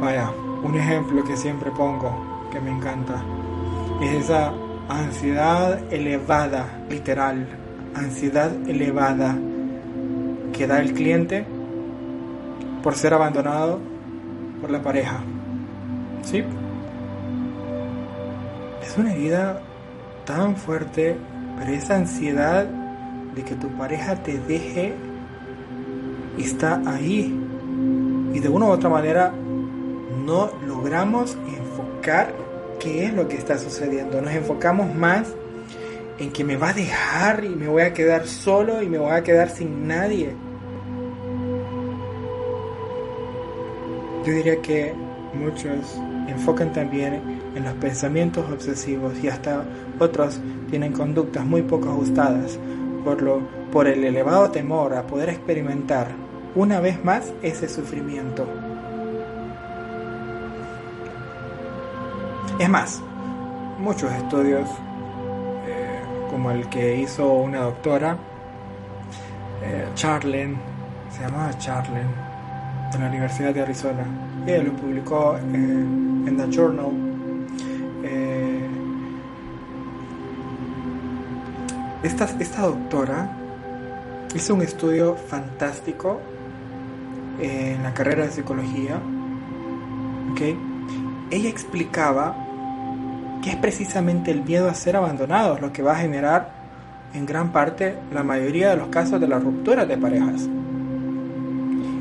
Vaya, 0.02 0.32
un 0.64 0.76
ejemplo 0.76 1.24
que 1.24 1.38
siempre 1.38 1.72
pongo, 1.72 2.48
que 2.52 2.60
me 2.60 2.72
encanta, 2.72 3.24
es 4.02 4.26
esa 4.26 4.54
ansiedad 4.88 5.80
elevada, 5.92 6.66
literal, 6.90 7.48
ansiedad 7.96 8.52
elevada 8.68 9.38
que 10.54 10.68
da 10.68 10.80
el 10.80 10.94
cliente 10.94 11.46
por 12.84 12.96
ser 12.96 13.14
abandonado 13.14 13.80
por 14.62 14.72
la 14.72 14.82
pareja. 14.82 15.20
¿Sí? 16.24 16.44
Es 18.82 18.98
una 18.98 19.14
herida 19.14 19.62
tan 20.26 20.56
fuerte, 20.56 21.18
pero 21.58 21.72
esa 21.72 21.96
ansiedad 21.96 22.66
de 23.36 23.44
que 23.44 23.56
tu 23.56 23.68
pareja 23.70 24.16
te 24.16 24.38
deje 24.40 24.94
está 26.38 26.82
ahí. 26.86 27.38
Y 28.34 28.40
de 28.40 28.50
una 28.50 28.66
u 28.66 28.70
otra 28.70 28.90
manera 28.90 29.32
no 30.30 30.52
logramos 30.64 31.36
enfocar 31.48 32.32
qué 32.80 33.06
es 33.06 33.14
lo 33.14 33.28
que 33.28 33.36
está 33.36 33.58
sucediendo. 33.58 34.22
Nos 34.22 34.32
enfocamos 34.32 34.94
más 34.94 35.28
en 36.20 36.32
que 36.32 36.44
me 36.44 36.56
va 36.56 36.70
a 36.70 36.74
dejar 36.74 37.44
y 37.44 37.50
me 37.50 37.68
voy 37.68 37.82
a 37.82 37.94
quedar 37.94 38.28
solo 38.28 38.84
y 38.84 38.88
me 38.88 39.00
voy 39.00 39.12
a 39.12 39.24
quedar 39.24 39.50
sin 39.50 39.88
nadie. 39.88 40.36
Yo 44.24 44.34
diría 44.34 44.62
que 44.62 44.94
muchos 45.34 45.98
enfocan 46.28 46.74
también 46.74 47.40
en 47.56 47.64
los 47.64 47.74
pensamientos 47.76 48.46
obsesivos 48.52 49.14
y 49.24 49.30
hasta 49.30 49.64
otros 49.98 50.40
tienen 50.70 50.94
conductas 50.94 51.44
muy 51.44 51.64
poco 51.64 51.90
ajustadas 51.90 52.60
por, 53.04 53.24
lo, 53.24 53.42
por 53.72 53.88
el 53.88 54.04
elevado 54.04 54.52
temor 54.52 54.94
a 54.94 55.08
poder 55.08 55.30
experimentar 55.30 56.10
una 56.54 56.80
vez 56.80 57.04
más 57.04 57.34
ese 57.42 57.68
sufrimiento. 57.68 58.46
Es 62.60 62.70
más, 62.70 63.02
muchos 63.80 64.12
estudios, 64.12 64.68
eh, 65.66 66.02
como 66.30 66.52
el 66.52 66.68
que 66.68 66.98
hizo 66.98 67.26
una 67.32 67.62
doctora, 67.62 68.18
eh, 69.64 69.88
Charlen, 69.96 70.58
se 71.10 71.22
llamaba 71.22 71.58
Charlen, 71.58 72.08
de 72.92 73.00
la 73.00 73.08
Universidad 73.08 73.54
de 73.54 73.62
Arizona, 73.62 74.04
ella 74.46 74.64
lo 74.64 74.74
publicó 74.74 75.38
eh, 75.38 75.42
en 75.42 76.36
The 76.36 76.52
Journal. 76.52 76.92
Esta, 82.04 82.26
esta 82.40 82.62
doctora 82.64 83.38
hizo 84.36 84.56
un 84.56 84.64
estudio 84.64 85.16
fantástico 85.16 86.20
en 87.40 87.84
la 87.84 87.94
carrera 87.94 88.26
de 88.26 88.32
psicología. 88.32 89.00
¿okay? 90.32 90.58
Ella 91.32 91.50
explicaba 91.50 92.49
que 93.44 93.52
es 93.52 93.56
precisamente 93.56 94.32
el 94.32 94.44
miedo 94.44 94.70
a 94.70 94.74
ser 94.74 94.96
abandonados 94.96 95.62
lo 95.62 95.72
que 95.72 95.82
va 95.82 95.94
a 95.94 96.00
generar 96.00 96.60
en 97.14 97.26
gran 97.26 97.52
parte 97.52 97.96
la 98.14 98.24
mayoría 98.24 98.70
de 98.70 98.78
los 98.78 98.90
casos 98.90 99.20
de 99.20 99.28
las 99.28 99.44
rupturas 99.44 99.88
de 99.88 99.98
parejas. 99.98 100.48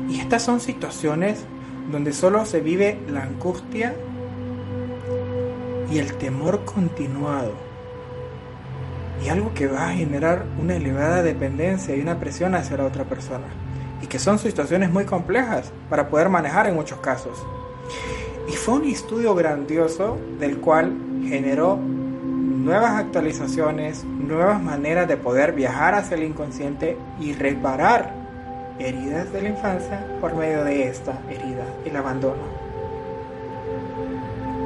Y 0.09 0.19
estas 0.19 0.43
son 0.43 0.59
situaciones 0.59 1.45
donde 1.91 2.13
solo 2.13 2.45
se 2.45 2.61
vive 2.61 2.99
la 3.09 3.23
angustia 3.23 3.95
y 5.91 5.97
el 5.97 6.13
temor 6.15 6.65
continuado. 6.65 7.53
Y 9.23 9.29
algo 9.29 9.53
que 9.53 9.67
va 9.67 9.89
a 9.89 9.93
generar 9.93 10.45
una 10.61 10.75
elevada 10.75 11.21
dependencia 11.23 11.95
y 11.95 12.01
una 12.01 12.19
presión 12.19 12.55
hacia 12.55 12.77
la 12.77 12.85
otra 12.85 13.03
persona. 13.03 13.47
Y 14.01 14.07
que 14.07 14.19
son 14.19 14.39
situaciones 14.39 14.91
muy 14.91 15.05
complejas 15.05 15.71
para 15.89 16.07
poder 16.07 16.29
manejar 16.29 16.67
en 16.67 16.75
muchos 16.75 16.99
casos. 16.99 17.43
Y 18.47 18.53
fue 18.53 18.75
un 18.75 18.85
estudio 18.85 19.35
grandioso 19.35 20.17
del 20.39 20.59
cual 20.59 20.93
generó 21.27 21.77
nuevas 21.77 22.99
actualizaciones, 22.99 24.03
nuevas 24.03 24.61
maneras 24.61 25.07
de 25.07 25.17
poder 25.17 25.53
viajar 25.53 25.95
hacia 25.95 26.17
el 26.17 26.23
inconsciente 26.23 26.97
y 27.19 27.33
reparar 27.33 28.13
heridas 28.79 29.31
de 29.33 29.41
la 29.41 29.49
infancia 29.49 30.05
por 30.21 30.35
medio 30.35 30.63
de 30.63 30.87
esta 30.87 31.19
herida, 31.29 31.65
el 31.85 31.95
abandono. 31.95 32.43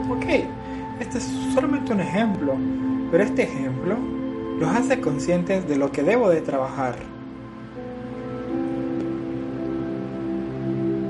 Ok, 0.10 0.26
este 1.00 1.18
es 1.18 1.24
solamente 1.54 1.94
un 1.94 2.02
ejemplo, 2.02 2.56
pero 3.12 3.24
este 3.24 3.44
ejemplo 3.44 3.96
los 4.60 4.70
hace 4.76 5.00
conscientes 5.00 5.68
de 5.68 5.76
lo 5.78 5.92
que 5.92 6.04
debo 6.04 6.30
de 6.30 6.42
trabajar. 6.42 6.96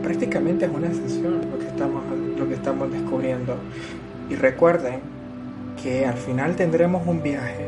Prácticamente 0.04 0.66
es 0.66 0.72
una 0.72 0.94
sesión 0.94 1.42
lo 1.52 1.58
estamos, 1.66 2.04
lo 2.38 2.48
que 2.48 2.54
estamos 2.54 2.92
descubriendo. 2.92 3.56
Y 4.30 4.36
recuerden 4.36 5.02
que 5.84 6.06
al 6.06 6.16
final 6.16 6.56
tendremos 6.56 7.06
un 7.06 7.22
viaje. 7.22 7.68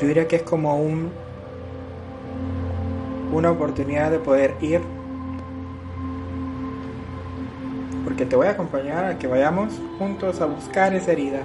Yo 0.00 0.08
diría 0.08 0.26
que 0.26 0.36
es 0.36 0.42
como 0.42 0.80
un 0.80 1.10
una 3.30 3.50
oportunidad 3.50 4.10
de 4.10 4.18
poder 4.18 4.54
ir 4.62 4.80
porque 8.02 8.24
te 8.24 8.34
voy 8.34 8.46
a 8.46 8.52
acompañar 8.52 9.04
a 9.04 9.18
que 9.18 9.26
vayamos 9.26 9.78
juntos 9.98 10.40
a 10.40 10.46
buscar 10.46 10.94
esa 10.94 11.12
herida 11.12 11.42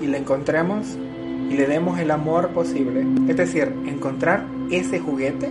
y 0.00 0.06
la 0.06 0.16
encontremos 0.16 0.96
y 1.50 1.54
le 1.54 1.66
demos 1.66 1.98
el 1.98 2.10
amor 2.10 2.48
posible. 2.48 3.06
Es 3.28 3.36
decir, 3.36 3.74
encontrar 3.86 4.44
ese 4.70 4.98
juguete 4.98 5.50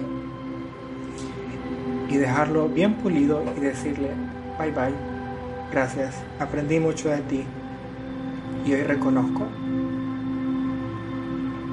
y 2.10 2.18
dejarlo 2.18 2.68
bien 2.68 2.96
pulido 2.96 3.44
y 3.56 3.60
decirle 3.60 4.10
bye 4.58 4.72
bye, 4.72 4.96
gracias, 5.72 6.16
aprendí 6.40 6.80
mucho 6.80 7.10
de 7.10 7.20
ti 7.20 7.46
y 8.68 8.74
hoy 8.74 8.84
reconozco 8.84 9.48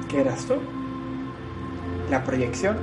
que 0.07 0.21
eras 0.21 0.45
tú, 0.45 0.53
la 2.09 2.23
proyección 2.23 2.77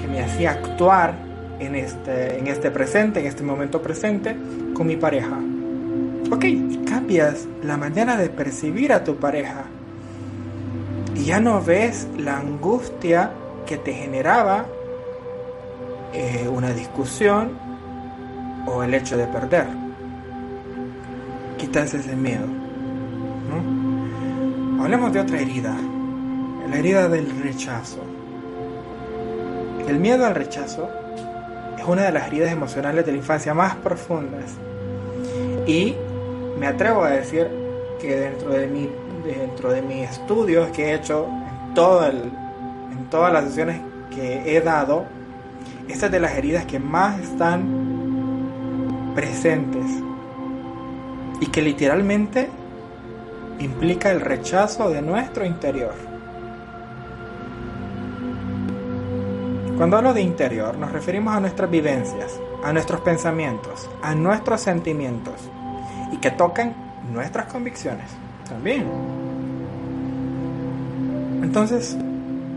que 0.00 0.06
me 0.06 0.22
hacía 0.22 0.52
actuar 0.52 1.16
en 1.58 1.74
este, 1.74 2.38
en 2.38 2.46
este 2.46 2.70
presente, 2.70 3.20
en 3.20 3.26
este 3.26 3.42
momento 3.42 3.82
presente, 3.82 4.36
con 4.72 4.86
mi 4.86 4.96
pareja. 4.96 5.36
Ok, 6.30 6.44
cambias 6.86 7.48
la 7.64 7.76
manera 7.76 8.16
de 8.16 8.28
percibir 8.28 8.92
a 8.92 9.02
tu 9.02 9.16
pareja 9.16 9.64
y 11.16 11.24
ya 11.24 11.40
no 11.40 11.60
ves 11.60 12.06
la 12.16 12.38
angustia 12.38 13.32
que 13.66 13.78
te 13.78 13.94
generaba 13.94 14.66
eh, 16.12 16.48
una 16.48 16.72
discusión 16.72 17.58
o 18.66 18.82
el 18.84 18.94
hecho 18.94 19.16
de 19.16 19.26
perder. 19.26 19.66
Quitas 21.58 21.94
ese 21.94 22.14
miedo. 22.14 22.63
Hablemos 24.84 25.14
de 25.14 25.20
otra 25.20 25.40
herida, 25.40 25.74
la 26.68 26.76
herida 26.76 27.08
del 27.08 27.42
rechazo. 27.42 28.04
El 29.88 29.98
miedo 29.98 30.26
al 30.26 30.34
rechazo 30.34 30.90
es 31.78 31.84
una 31.86 32.02
de 32.02 32.12
las 32.12 32.26
heridas 32.26 32.52
emocionales 32.52 33.06
de 33.06 33.12
la 33.12 33.16
infancia 33.16 33.54
más 33.54 33.76
profundas. 33.76 34.52
Y 35.66 35.94
me 36.58 36.66
atrevo 36.66 37.02
a 37.02 37.08
decir 37.08 37.48
que 37.98 38.14
dentro 38.14 38.50
de 38.50 38.66
mi, 38.66 38.90
dentro 39.24 39.72
de 39.72 39.80
mis 39.80 40.10
estudios 40.10 40.68
que 40.68 40.90
he 40.90 40.94
hecho 40.96 41.28
en, 41.74 42.30
en 42.92 43.06
todas 43.08 43.32
las 43.32 43.44
sesiones 43.44 43.80
que 44.14 44.54
he 44.54 44.60
dado, 44.60 45.06
esta 45.88 46.06
es 46.06 46.12
de 46.12 46.20
las 46.20 46.32
heridas 46.32 46.66
que 46.66 46.78
más 46.78 47.18
están 47.20 47.64
presentes 49.14 49.86
y 51.40 51.46
que 51.46 51.62
literalmente 51.62 52.50
implica 53.58 54.10
el 54.10 54.20
rechazo 54.20 54.90
de 54.90 55.02
nuestro 55.02 55.44
interior. 55.44 55.94
Cuando 59.76 59.96
hablo 59.96 60.14
de 60.14 60.22
interior 60.22 60.76
nos 60.78 60.92
referimos 60.92 61.34
a 61.34 61.40
nuestras 61.40 61.70
vivencias, 61.70 62.40
a 62.62 62.72
nuestros 62.72 63.00
pensamientos, 63.00 63.90
a 64.02 64.14
nuestros 64.14 64.60
sentimientos 64.60 65.34
y 66.12 66.18
que 66.18 66.30
tocan 66.30 66.74
nuestras 67.12 67.46
convicciones 67.46 68.06
también. 68.48 68.86
Entonces, 71.42 71.96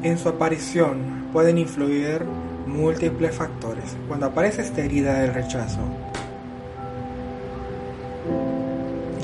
en 0.03 0.17
su 0.17 0.29
aparición 0.29 1.27
pueden 1.33 1.57
influir 1.57 2.23
múltiples 2.67 3.35
factores. 3.35 3.97
Cuando 4.07 4.27
aparece 4.27 4.61
esta 4.61 4.81
herida 4.81 5.19
del 5.19 5.33
rechazo, 5.33 5.79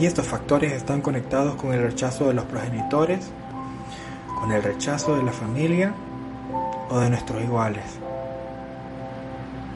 estos 0.06 0.28
factores 0.28 0.74
están 0.74 1.02
conectados 1.02 1.56
con 1.56 1.74
el 1.74 1.82
rechazo 1.82 2.28
de 2.28 2.34
los 2.34 2.46
progenitores, 2.46 3.30
con 4.40 4.52
el 4.52 4.62
rechazo 4.64 5.16
de 5.16 5.24
la 5.24 5.32
familia 5.32 5.94
o 6.90 7.00
de 7.00 7.10
nuestros 7.10 7.42
iguales, 7.44 7.86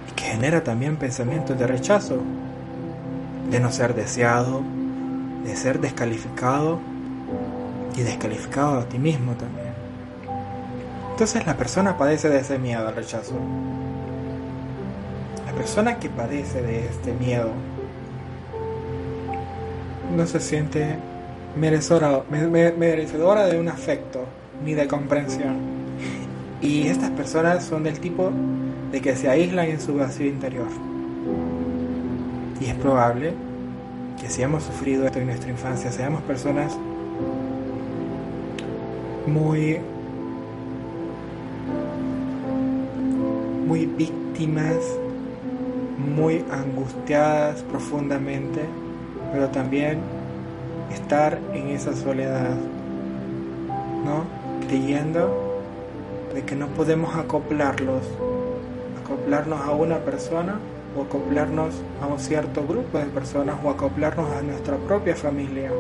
y 0.10 0.12
que 0.14 0.26
genera 0.26 0.64
también 0.64 0.98
pensamientos 0.98 1.58
de 1.58 1.68
rechazo, 1.68 2.18
de 3.50 3.60
no 3.60 3.72
ser 3.72 3.96
deseado, 3.96 4.62
de 5.44 5.56
ser 5.56 5.80
descalificado 5.80 6.80
y 7.96 8.02
descalificado 8.02 8.80
a 8.80 8.86
ti 8.86 9.00
mismo 9.00 9.34
también. 9.34 9.74
Entonces 11.12 11.46
la 11.46 11.58
persona 11.58 11.98
padece 11.98 12.30
de 12.30 12.40
ese 12.40 12.60
miedo 12.60 12.88
al 12.88 12.96
rechazo. 12.96 13.34
La 15.46 15.54
persona 15.54 15.98
que 15.98 16.10
padece 16.10 16.62
de 16.62 16.86
este 16.86 17.14
miedo 17.14 17.52
no 20.16 20.26
se 20.28 20.40
siente 20.40 20.98
merecedora, 21.56 22.24
merecedora 22.30 23.48
de 23.48 23.60
un 23.60 23.68
afecto 23.68 24.26
ni 24.64 24.74
de 24.74 24.88
comprensión. 24.88 25.58
Y 26.62 26.88
estas 26.88 27.12
personas 27.12 27.64
son 27.64 27.84
del 27.84 28.00
tipo 28.00 28.32
de 28.92 29.02
que 29.02 29.16
se 29.16 29.30
aíslan 29.30 29.68
en 29.68 29.80
su 29.80 29.96
vacío 29.96 30.28
interior. 30.28 30.68
Y 32.60 32.66
es 32.66 32.76
probable 32.76 33.34
que 34.20 34.30
si 34.30 34.42
hemos 34.42 34.64
sufrido 34.64 35.06
esto 35.06 35.20
en 35.20 35.28
nuestra 35.28 35.50
infancia, 35.50 35.92
seamos 35.92 36.22
personas 36.24 36.76
muy 39.28 39.80
muy 43.68 43.86
víctimas, 43.86 44.78
muy 46.16 46.44
angustiadas 46.50 47.62
profundamente, 47.64 48.62
pero 49.32 49.50
también 49.50 50.00
estar 50.92 51.40
en 51.54 51.70
esa 51.70 51.96
soledad, 51.96 52.56
¿no? 54.06 54.26
Creyendo 54.68 55.62
de 56.34 56.44
que 56.44 56.56
no 56.56 56.68
podemos 56.68 57.16
acoplarlos, 57.16 58.04
acoplarnos 59.04 59.62
a 59.62 59.72
una 59.72 59.98
persona 59.98 60.60
o 60.96 61.04
acoplarnos 61.04 61.76
a 62.02 62.08
un 62.08 62.20
cierto 62.20 62.66
grupo 62.66 62.98
de 62.98 63.06
personas 63.06 63.56
o 63.64 63.70
acoplarnos 63.70 64.30
a 64.32 64.42
nuestra 64.42 64.78
propia 64.78 65.16
familia. 65.16 65.72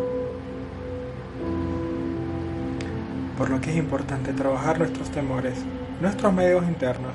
Por 3.38 3.50
lo 3.50 3.62
que 3.62 3.70
es 3.70 3.78
importante 3.78 4.34
trabajar 4.34 4.80
nuestros 4.80 5.10
temores, 5.10 5.54
nuestros 6.02 6.34
medios 6.34 6.66
internos. 6.68 7.14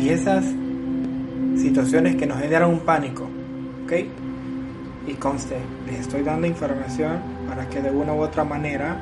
Y 0.00 0.08
esas 0.08 0.44
situaciones 1.56 2.16
que 2.16 2.26
nos 2.26 2.38
generan 2.38 2.70
un 2.70 2.80
pánico, 2.80 3.24
¿ok? 3.84 3.92
Y 5.06 5.14
conste, 5.14 5.56
les 5.86 6.00
estoy 6.00 6.22
dando 6.22 6.46
información 6.46 7.20
para 7.48 7.68
que 7.68 7.82
de 7.82 7.90
una 7.90 8.12
u 8.14 8.20
otra 8.20 8.44
manera 8.44 8.96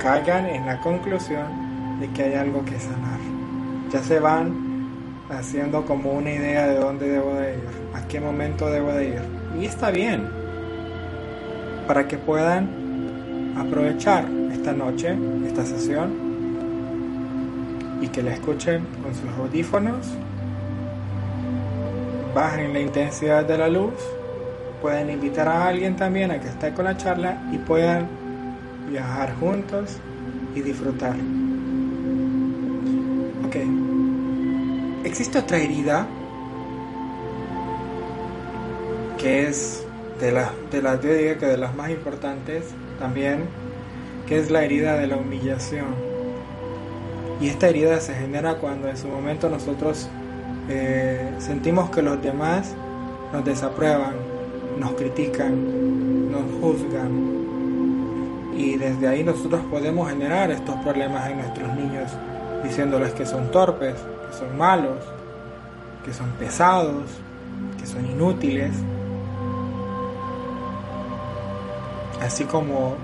caigan 0.00 0.46
en 0.46 0.66
la 0.66 0.80
conclusión 0.80 2.00
de 2.00 2.10
que 2.10 2.24
hay 2.24 2.34
algo 2.34 2.64
que 2.64 2.78
sanar. 2.78 3.20
Ya 3.92 4.02
se 4.02 4.18
van 4.18 4.88
haciendo 5.30 5.84
como 5.84 6.12
una 6.12 6.32
idea 6.32 6.66
de 6.66 6.76
dónde 6.76 7.08
debo 7.08 7.34
de 7.34 7.54
ir, 7.54 7.64
a 7.94 8.06
qué 8.08 8.20
momento 8.20 8.68
debo 8.68 8.92
de 8.92 9.08
ir. 9.08 9.22
Y 9.58 9.66
está 9.66 9.90
bien, 9.90 10.28
para 11.86 12.08
que 12.08 12.18
puedan 12.18 13.54
aprovechar 13.56 14.26
esta 14.52 14.72
noche, 14.72 15.16
esta 15.46 15.64
sesión, 15.64 16.12
y 18.00 18.08
que 18.08 18.22
la 18.22 18.34
escuchen 18.34 18.84
con 19.02 19.14
sus 19.14 19.30
audífonos, 19.38 20.06
bajen 22.34 22.72
la 22.72 22.80
intensidad 22.80 23.44
de 23.44 23.56
la 23.56 23.68
luz, 23.68 23.94
pueden 24.84 25.08
invitar 25.08 25.48
a 25.48 25.68
alguien 25.68 25.96
también 25.96 26.30
a 26.30 26.38
que 26.38 26.48
esté 26.48 26.74
con 26.74 26.84
la 26.84 26.94
charla 26.94 27.42
y 27.50 27.56
puedan 27.56 28.06
viajar 28.90 29.34
juntos 29.36 29.96
y 30.54 30.60
disfrutar. 30.60 31.16
Ok. 33.46 33.56
Existe 35.06 35.38
otra 35.38 35.56
herida 35.56 36.06
que 39.16 39.46
es 39.46 39.86
de 40.20 40.32
las 40.32 40.50
de 40.70 40.82
las 40.82 41.00
yo 41.00 41.14
diría 41.14 41.38
que 41.38 41.46
de 41.46 41.56
las 41.56 41.74
más 41.74 41.88
importantes 41.88 42.64
también, 42.98 43.46
que 44.26 44.38
es 44.38 44.50
la 44.50 44.64
herida 44.64 44.98
de 44.98 45.06
la 45.06 45.16
humillación. 45.16 45.94
Y 47.40 47.48
esta 47.48 47.68
herida 47.68 48.00
se 48.00 48.12
genera 48.12 48.56
cuando 48.56 48.90
en 48.90 48.98
su 48.98 49.08
momento 49.08 49.48
nosotros 49.48 50.10
eh, 50.68 51.30
sentimos 51.38 51.88
que 51.88 52.02
los 52.02 52.20
demás 52.20 52.74
nos 53.32 53.46
desaprueban, 53.46 54.23
nos 54.78 54.92
critican, 54.92 56.30
nos 56.30 56.42
juzgan. 56.60 57.34
Y 58.56 58.76
desde 58.76 59.08
ahí 59.08 59.24
nosotros 59.24 59.62
podemos 59.70 60.08
generar 60.08 60.50
estos 60.50 60.76
problemas 60.76 61.28
en 61.28 61.38
nuestros 61.38 61.74
niños, 61.74 62.10
diciéndoles 62.62 63.12
que 63.12 63.26
son 63.26 63.50
torpes, 63.50 63.94
que 63.94 64.36
son 64.36 64.56
malos, 64.56 64.98
que 66.04 66.12
son 66.12 66.30
pesados, 66.38 67.04
que 67.78 67.86
son 67.86 68.06
inútiles. 68.06 68.72
Así 72.20 72.44
como 72.44 72.94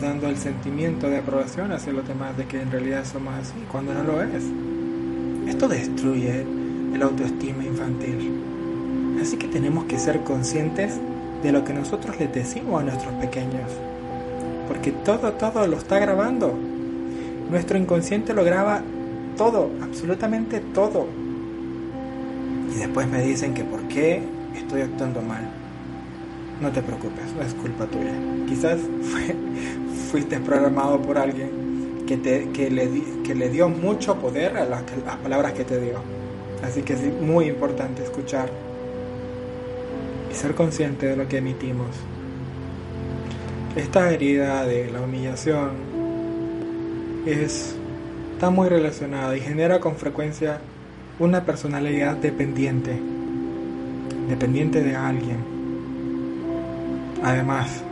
dando 0.00 0.28
el 0.28 0.36
sentimiento 0.36 1.08
de 1.08 1.18
aprobación 1.18 1.72
hacia 1.72 1.92
los 1.92 2.06
demás 2.06 2.36
de 2.36 2.46
que 2.46 2.60
en 2.60 2.70
realidad 2.70 3.04
somos 3.04 3.34
así, 3.34 3.54
cuando 3.70 3.94
no 3.94 4.02
lo 4.02 4.22
es. 4.22 4.44
Esto 5.48 5.68
destruye 5.68 6.44
el 6.94 7.02
autoestima 7.02 7.64
infantil. 7.64 8.53
Así 9.20 9.36
que 9.36 9.48
tenemos 9.48 9.84
que 9.84 9.98
ser 9.98 10.20
conscientes 10.22 10.98
de 11.42 11.52
lo 11.52 11.64
que 11.64 11.72
nosotros 11.72 12.18
les 12.18 12.32
decimos 12.32 12.80
a 12.80 12.84
nuestros 12.84 13.12
pequeños. 13.14 13.70
Porque 14.68 14.92
todo, 14.92 15.32
todo 15.32 15.66
lo 15.66 15.76
está 15.76 15.98
grabando. 15.98 16.54
Nuestro 17.50 17.78
inconsciente 17.78 18.32
lo 18.32 18.44
graba 18.44 18.82
todo, 19.36 19.70
absolutamente 19.82 20.60
todo. 20.60 21.06
Y 22.74 22.78
después 22.78 23.06
me 23.08 23.22
dicen 23.22 23.54
que 23.54 23.62
por 23.62 23.82
qué 23.88 24.22
estoy 24.56 24.82
actuando 24.82 25.20
mal. 25.20 25.48
No 26.60 26.70
te 26.70 26.82
preocupes, 26.82 27.32
no 27.36 27.42
es 27.42 27.54
culpa 27.54 27.86
tuya. 27.86 28.12
Quizás 28.48 28.78
fuiste 30.10 30.40
programado 30.40 31.00
por 31.02 31.18
alguien 31.18 32.04
que, 32.06 32.16
te, 32.16 32.48
que, 32.50 32.70
le, 32.70 32.88
que 33.22 33.34
le 33.34 33.50
dio 33.50 33.68
mucho 33.68 34.16
poder 34.16 34.56
a 34.56 34.64
las, 34.64 34.82
las 35.04 35.16
palabras 35.16 35.52
que 35.52 35.64
te 35.64 35.80
dio. 35.80 35.98
Así 36.62 36.82
que 36.82 36.94
es 36.94 37.20
muy 37.20 37.46
importante 37.46 38.02
escuchar 38.02 38.48
y 40.34 40.36
ser 40.36 40.54
consciente 40.54 41.06
de 41.06 41.16
lo 41.16 41.28
que 41.28 41.38
emitimos. 41.38 41.88
Esta 43.76 44.12
herida 44.12 44.64
de 44.64 44.90
la 44.90 45.00
humillación 45.00 45.70
es, 47.24 47.76
está 48.32 48.50
muy 48.50 48.68
relacionada 48.68 49.36
y 49.36 49.40
genera 49.40 49.78
con 49.78 49.94
frecuencia 49.96 50.58
una 51.20 51.44
personalidad 51.44 52.16
dependiente, 52.16 53.00
dependiente 54.28 54.82
de 54.82 54.96
alguien. 54.96 55.38
Además, 57.22 57.82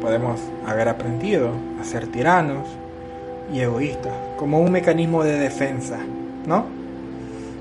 podemos 0.00 0.40
haber 0.66 0.88
aprendido 0.88 1.52
a 1.80 1.84
ser 1.84 2.08
tiranos 2.08 2.68
y 3.52 3.60
egoístas 3.60 4.12
como 4.36 4.60
un 4.60 4.72
mecanismo 4.72 5.22
de 5.22 5.38
defensa, 5.38 5.98
¿no? 6.46 6.66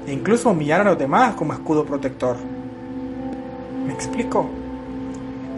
E 0.08 0.12
incluso 0.12 0.50
humillar 0.50 0.82
a 0.82 0.86
los 0.86 0.98
demás 0.98 1.36
como 1.36 1.54
escudo 1.54 1.86
protector. 1.86 2.36
¿Me 3.86 3.94
explico? 3.94 4.50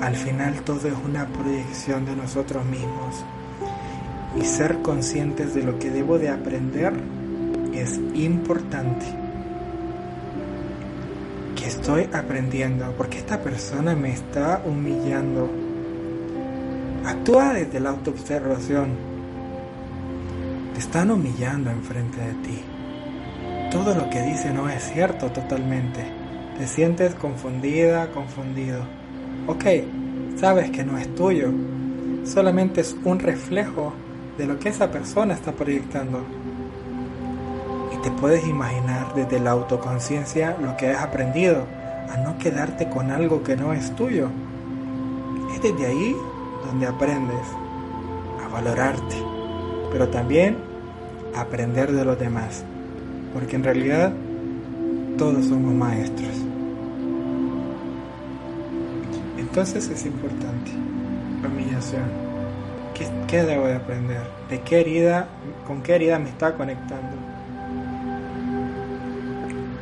Al 0.01 0.15
final 0.15 0.61
todo 0.61 0.87
es 0.87 0.95
una 1.05 1.27
proyección 1.27 2.05
de 2.05 2.15
nosotros 2.15 2.65
mismos. 2.65 3.23
Y 4.35 4.43
ser 4.43 4.81
conscientes 4.81 5.53
de 5.53 5.63
lo 5.63 5.79
que 5.79 5.91
debo 5.91 6.17
de 6.17 6.29
aprender 6.29 6.93
es 7.73 7.99
importante. 8.15 9.05
Que 11.55 11.67
estoy 11.67 12.09
aprendiendo 12.13 12.93
porque 12.97 13.19
esta 13.19 13.41
persona 13.41 13.95
me 13.95 14.13
está 14.13 14.61
humillando. 14.65 15.49
Actúa 17.05 17.53
desde 17.53 17.79
la 17.79 17.91
autoobservación. 17.91 18.89
Te 20.73 20.79
están 20.79 21.11
humillando 21.11 21.69
enfrente 21.69 22.19
de 22.19 22.33
ti. 22.33 22.61
Todo 23.71 23.93
lo 23.93 24.09
que 24.09 24.21
dice 24.21 24.51
no 24.51 24.67
es 24.67 24.83
cierto 24.91 25.31
totalmente. 25.31 26.24
Te 26.57 26.67
sientes 26.67 27.13
confundida, 27.15 28.11
confundido. 28.11 28.79
Ok, 29.45 29.65
sabes 30.37 30.71
que 30.71 30.85
no 30.85 30.97
es 30.97 31.13
tuyo. 31.13 31.49
Solamente 32.23 32.79
es 32.79 32.95
un 33.03 33.19
reflejo 33.19 33.91
de 34.37 34.45
lo 34.45 34.57
que 34.57 34.69
esa 34.69 34.89
persona 34.89 35.33
está 35.33 35.51
proyectando. 35.51 36.21
Y 37.93 38.01
te 38.01 38.09
puedes 38.11 38.47
imaginar 38.47 39.13
desde 39.15 39.41
la 39.41 39.51
autoconciencia 39.51 40.55
lo 40.61 40.77
que 40.77 40.91
has 40.91 41.03
aprendido, 41.03 41.65
a 42.09 42.17
no 42.17 42.37
quedarte 42.37 42.87
con 42.89 43.11
algo 43.11 43.43
que 43.43 43.57
no 43.57 43.73
es 43.73 43.93
tuyo. 43.95 44.29
Es 45.53 45.61
desde 45.61 45.85
ahí 45.85 46.15
donde 46.65 46.87
aprendes 46.87 47.47
a 48.43 48.47
valorarte, 48.47 49.15
pero 49.91 50.07
también 50.07 50.55
aprender 51.35 51.91
de 51.91 52.05
los 52.05 52.17
demás, 52.17 52.63
porque 53.33 53.57
en 53.57 53.63
realidad 53.63 54.13
todos 55.17 55.45
somos 55.45 55.73
maestros. 55.73 56.44
Entonces 59.55 59.87
es 59.87 60.05
importante 60.05 60.71
la 61.41 61.47
humillación. 61.47 62.03
¿Qué, 62.93 63.07
¿Qué, 63.25 63.43
debo 63.43 63.67
de 63.67 63.75
aprender? 63.75 64.23
¿De 64.49 64.59
qué 64.59 64.81
herida, 64.81 65.29
con 65.65 65.81
qué 65.81 65.95
herida 65.95 66.19
me 66.19 66.27
está 66.27 66.55
conectando? 66.55 67.15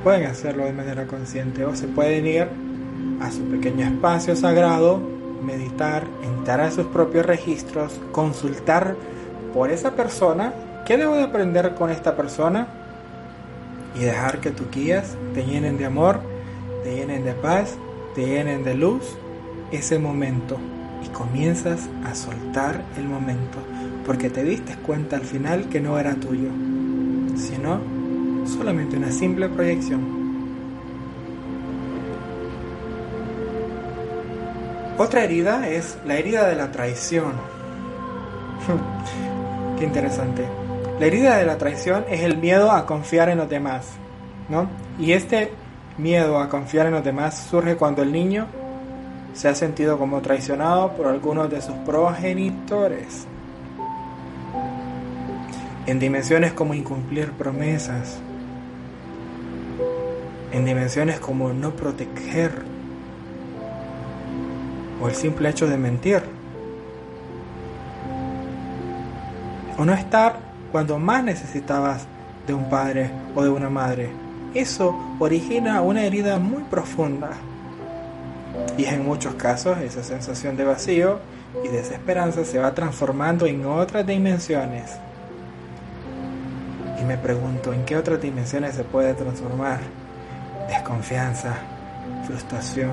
Pueden 0.04 0.28
hacerlo 0.28 0.66
de 0.66 0.74
manera 0.74 1.08
consciente 1.08 1.66
o 1.66 1.76
se 1.76 1.88
pueden 1.88 2.28
ir 2.28 2.48
a 3.20 3.32
su 3.32 3.42
pequeño 3.46 3.88
espacio 3.88 4.36
sagrado, 4.36 5.00
meditar, 5.42 6.04
entrar 6.22 6.62
a 6.62 6.70
sus 6.70 6.86
propios 6.86 7.26
registros, 7.26 8.00
consultar 8.12 8.96
por 9.56 9.72
esa 9.72 9.96
persona, 9.96 10.54
¿qué 10.86 10.98
debo 10.98 11.16
de 11.16 11.24
aprender 11.24 11.74
con 11.74 11.90
esta 11.90 12.16
persona? 12.16 12.68
Y 14.00 14.04
dejar 14.04 14.40
que 14.40 14.52
tus 14.52 14.70
guías 14.70 15.18
te 15.34 15.44
llenen 15.44 15.80
de 15.80 15.86
amor, 15.86 16.20
te 16.84 16.94
llenen 16.94 17.26
de 17.26 17.34
paz, 17.34 17.76
te 18.14 18.24
llenen 18.28 18.64
de 18.64 18.76
luz 18.76 19.18
ese 19.74 20.00
momento 20.00 20.58
y 21.04 21.10
comienzas 21.10 21.90
a 22.06 22.16
soltar 22.16 22.84
el 22.98 23.06
momento 23.06 23.58
porque 24.06 24.30
te 24.30 24.44
diste 24.44 24.76
cuenta 24.76 25.16
al 25.16 25.24
final 25.24 25.70
que 25.70 25.80
no 25.80 25.98
era 25.98 26.16
tuyo, 26.16 26.50
sino 27.36 27.80
solamente 28.46 28.98
una 28.98 29.12
simple 29.12 29.50
proyección. 29.50 30.24
Otra 34.98 35.24
herida 35.24 35.68
es 35.68 35.98
la 36.06 36.16
herida 36.16 36.48
de 36.48 36.56
la 36.56 36.72
traición. 36.72 37.34
Qué 39.80 39.86
interesante. 39.86 40.46
La 41.00 41.08
herida 41.08 41.38
de 41.38 41.46
la 41.46 41.58
traición 41.58 42.06
es 42.10 42.22
el 42.22 42.38
miedo 42.38 42.72
a 42.72 42.86
confiar 42.86 43.30
en 43.30 43.40
los 43.40 43.50
demás, 43.50 43.88
¿no? 44.50 44.70
Y 45.00 45.14
este 45.14 45.52
miedo 45.98 46.40
a 46.40 46.50
confiar 46.50 46.86
en 46.86 46.94
los 46.94 47.04
demás 47.04 47.48
surge 47.50 47.76
cuando 47.76 48.04
el 48.04 48.12
niño 48.12 48.48
se 49.34 49.50
ha 49.50 49.56
sentido 49.56 49.98
como 49.98 50.22
traicionado 50.22 50.94
por 50.94 51.08
algunos 51.08 51.50
de 51.50 51.62
sus 51.62 51.76
progenitores. 51.78 53.26
En 55.86 56.00
dimensiones 56.00 56.54
como 56.54 56.74
incumplir 56.74 57.32
promesas, 57.32 58.20
en 60.52 60.66
dimensiones 60.66 61.20
como 61.20 61.52
no 61.52 61.72
proteger 61.72 62.52
o 65.02 65.08
el 65.08 65.16
simple 65.16 65.50
hecho 65.50 65.68
de 65.68 65.78
mentir. 65.78 66.22
O 69.78 69.84
no 69.84 69.94
estar 69.94 70.38
cuando 70.72 71.00
más 71.00 71.24
necesitabas 71.24 72.08
de 72.46 72.54
un 72.54 72.70
padre 72.70 73.10
o 73.36 73.44
de 73.44 73.50
una 73.50 73.70
madre. 73.70 74.10
Eso 74.54 74.96
origina 75.20 75.82
una 75.82 76.04
herida 76.04 76.38
muy 76.38 76.64
profunda. 76.64 77.32
Y 78.78 78.86
en 78.86 79.06
muchos 79.06 79.36
casos 79.36 79.78
esa 79.80 80.04
sensación 80.04 80.58
de 80.58 80.66
vacío 80.66 81.20
y 81.64 81.68
desesperanza 81.68 82.44
se 82.44 82.60
va 82.60 82.74
transformando 82.74 83.46
en 83.46 83.66
otras 83.66 84.06
dimensiones. 84.06 84.98
Y 87.00 87.06
me 87.06 87.18
pregunto, 87.18 87.74
¿en 87.74 87.86
qué 87.86 87.98
otras 87.98 88.22
dimensiones 88.22 88.76
se 88.76 88.84
puede 88.84 89.14
transformar? 89.14 89.80
Desconfianza, 90.70 91.54
frustración, 92.26 92.92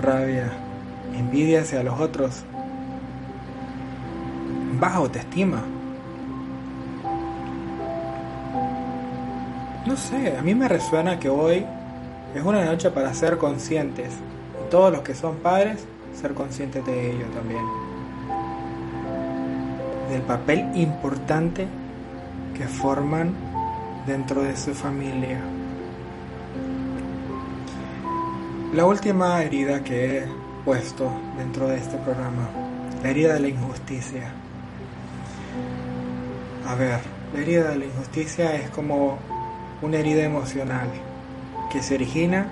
rabia, 0.00 0.50
envidia 1.14 1.60
hacia 1.60 1.82
los 1.82 2.00
otros, 2.00 2.42
baja 4.80 4.96
autoestima. 4.96 5.62
No 9.86 9.96
sé, 9.96 10.36
a 10.36 10.42
mí 10.42 10.54
me 10.54 10.68
resuena 10.68 11.18
que 11.18 11.28
hoy 11.28 11.66
es 12.34 12.42
una 12.42 12.64
noche 12.64 12.90
para 12.90 13.12
ser 13.12 13.36
conscientes. 13.36 14.14
Todos 14.72 14.90
los 14.90 15.02
que 15.02 15.14
son 15.14 15.36
padres, 15.36 15.84
ser 16.18 16.32
conscientes 16.32 16.82
de 16.86 17.10
ello 17.10 17.26
también. 17.26 17.62
Del 20.08 20.22
papel 20.22 20.66
importante 20.74 21.68
que 22.56 22.64
forman 22.66 23.34
dentro 24.06 24.40
de 24.40 24.56
su 24.56 24.72
familia. 24.72 25.42
La 28.72 28.86
última 28.86 29.42
herida 29.42 29.84
que 29.84 30.20
he 30.20 30.26
puesto 30.64 31.12
dentro 31.36 31.68
de 31.68 31.76
este 31.76 31.98
programa, 31.98 32.48
la 33.02 33.10
herida 33.10 33.34
de 33.34 33.40
la 33.40 33.48
injusticia. 33.48 34.32
A 36.66 36.74
ver, 36.76 37.00
la 37.34 37.40
herida 37.40 37.68
de 37.72 37.76
la 37.76 37.84
injusticia 37.84 38.54
es 38.56 38.70
como 38.70 39.18
una 39.82 39.98
herida 39.98 40.22
emocional 40.22 40.88
que 41.70 41.82
se 41.82 41.96
origina 41.96 42.46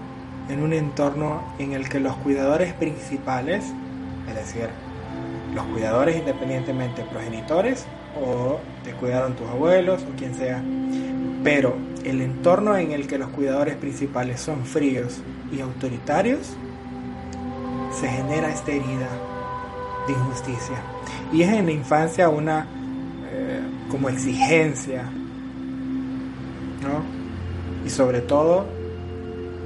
en 0.48 0.62
un 0.62 0.72
entorno 0.72 1.42
en 1.58 1.72
el 1.72 1.88
que 1.88 2.00
los 2.00 2.16
cuidadores 2.16 2.72
principales, 2.72 3.64
es 4.28 4.34
decir, 4.34 4.68
los 5.54 5.64
cuidadores 5.66 6.16
independientemente 6.16 7.04
progenitores 7.04 7.86
o 8.20 8.58
te 8.84 8.92
cuidaron 8.92 9.34
tus 9.34 9.48
abuelos 9.48 10.02
o 10.02 10.16
quien 10.16 10.34
sea, 10.34 10.62
pero 11.42 11.76
el 12.04 12.20
entorno 12.20 12.76
en 12.76 12.92
el 12.92 13.06
que 13.06 13.18
los 13.18 13.28
cuidadores 13.30 13.76
principales 13.76 14.40
son 14.40 14.64
fríos 14.64 15.20
y 15.52 15.60
autoritarios, 15.60 16.54
se 17.92 18.08
genera 18.08 18.50
esta 18.50 18.70
herida 18.70 19.08
de 20.06 20.12
injusticia. 20.12 20.76
Y 21.32 21.42
es 21.42 21.52
en 21.52 21.66
la 21.66 21.72
infancia 21.72 22.28
una 22.28 22.66
eh, 23.30 23.60
como 23.90 24.08
exigencia, 24.08 25.04
¿no? 26.82 27.02
Y 27.84 27.90
sobre 27.90 28.20
todo 28.20 28.66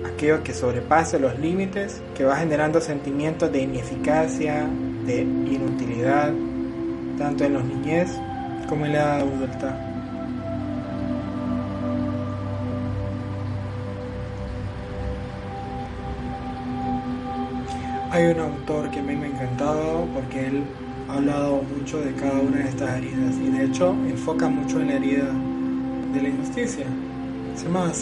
aquello 0.04 0.42
que 0.42 0.54
sobrepase 0.54 1.18
los 1.18 1.38
límites, 1.38 2.02
que 2.14 2.24
va 2.24 2.36
generando 2.36 2.80
sentimientos 2.80 3.50
de 3.50 3.62
ineficacia, 3.62 4.66
de 5.06 5.22
inutilidad, 5.22 6.32
tanto 7.18 7.44
en 7.44 7.54
los 7.54 7.64
niñez 7.64 8.10
como 8.68 8.86
en 8.86 8.92
la 8.94 9.16
adulta. 9.16 9.90
Hay 18.10 18.26
un 18.26 18.38
autor 18.38 18.90
que 18.90 19.02
me 19.02 19.12
ha 19.12 19.26
encantado 19.26 20.06
porque 20.14 20.46
él 20.46 20.62
ha 21.08 21.14
hablado 21.14 21.62
mucho 21.76 22.00
de 22.00 22.14
cada 22.14 22.38
una 22.40 22.58
de 22.58 22.68
estas 22.68 22.96
heridas 22.98 23.34
y 23.42 23.50
de 23.50 23.64
hecho 23.64 23.90
enfoca 24.08 24.48
mucho 24.48 24.80
en 24.80 24.88
la 24.88 24.94
herida 24.94 25.30
de 26.12 26.22
la 26.22 26.28
injusticia. 26.28 26.86
Se 27.56 27.64
llama 27.64 27.92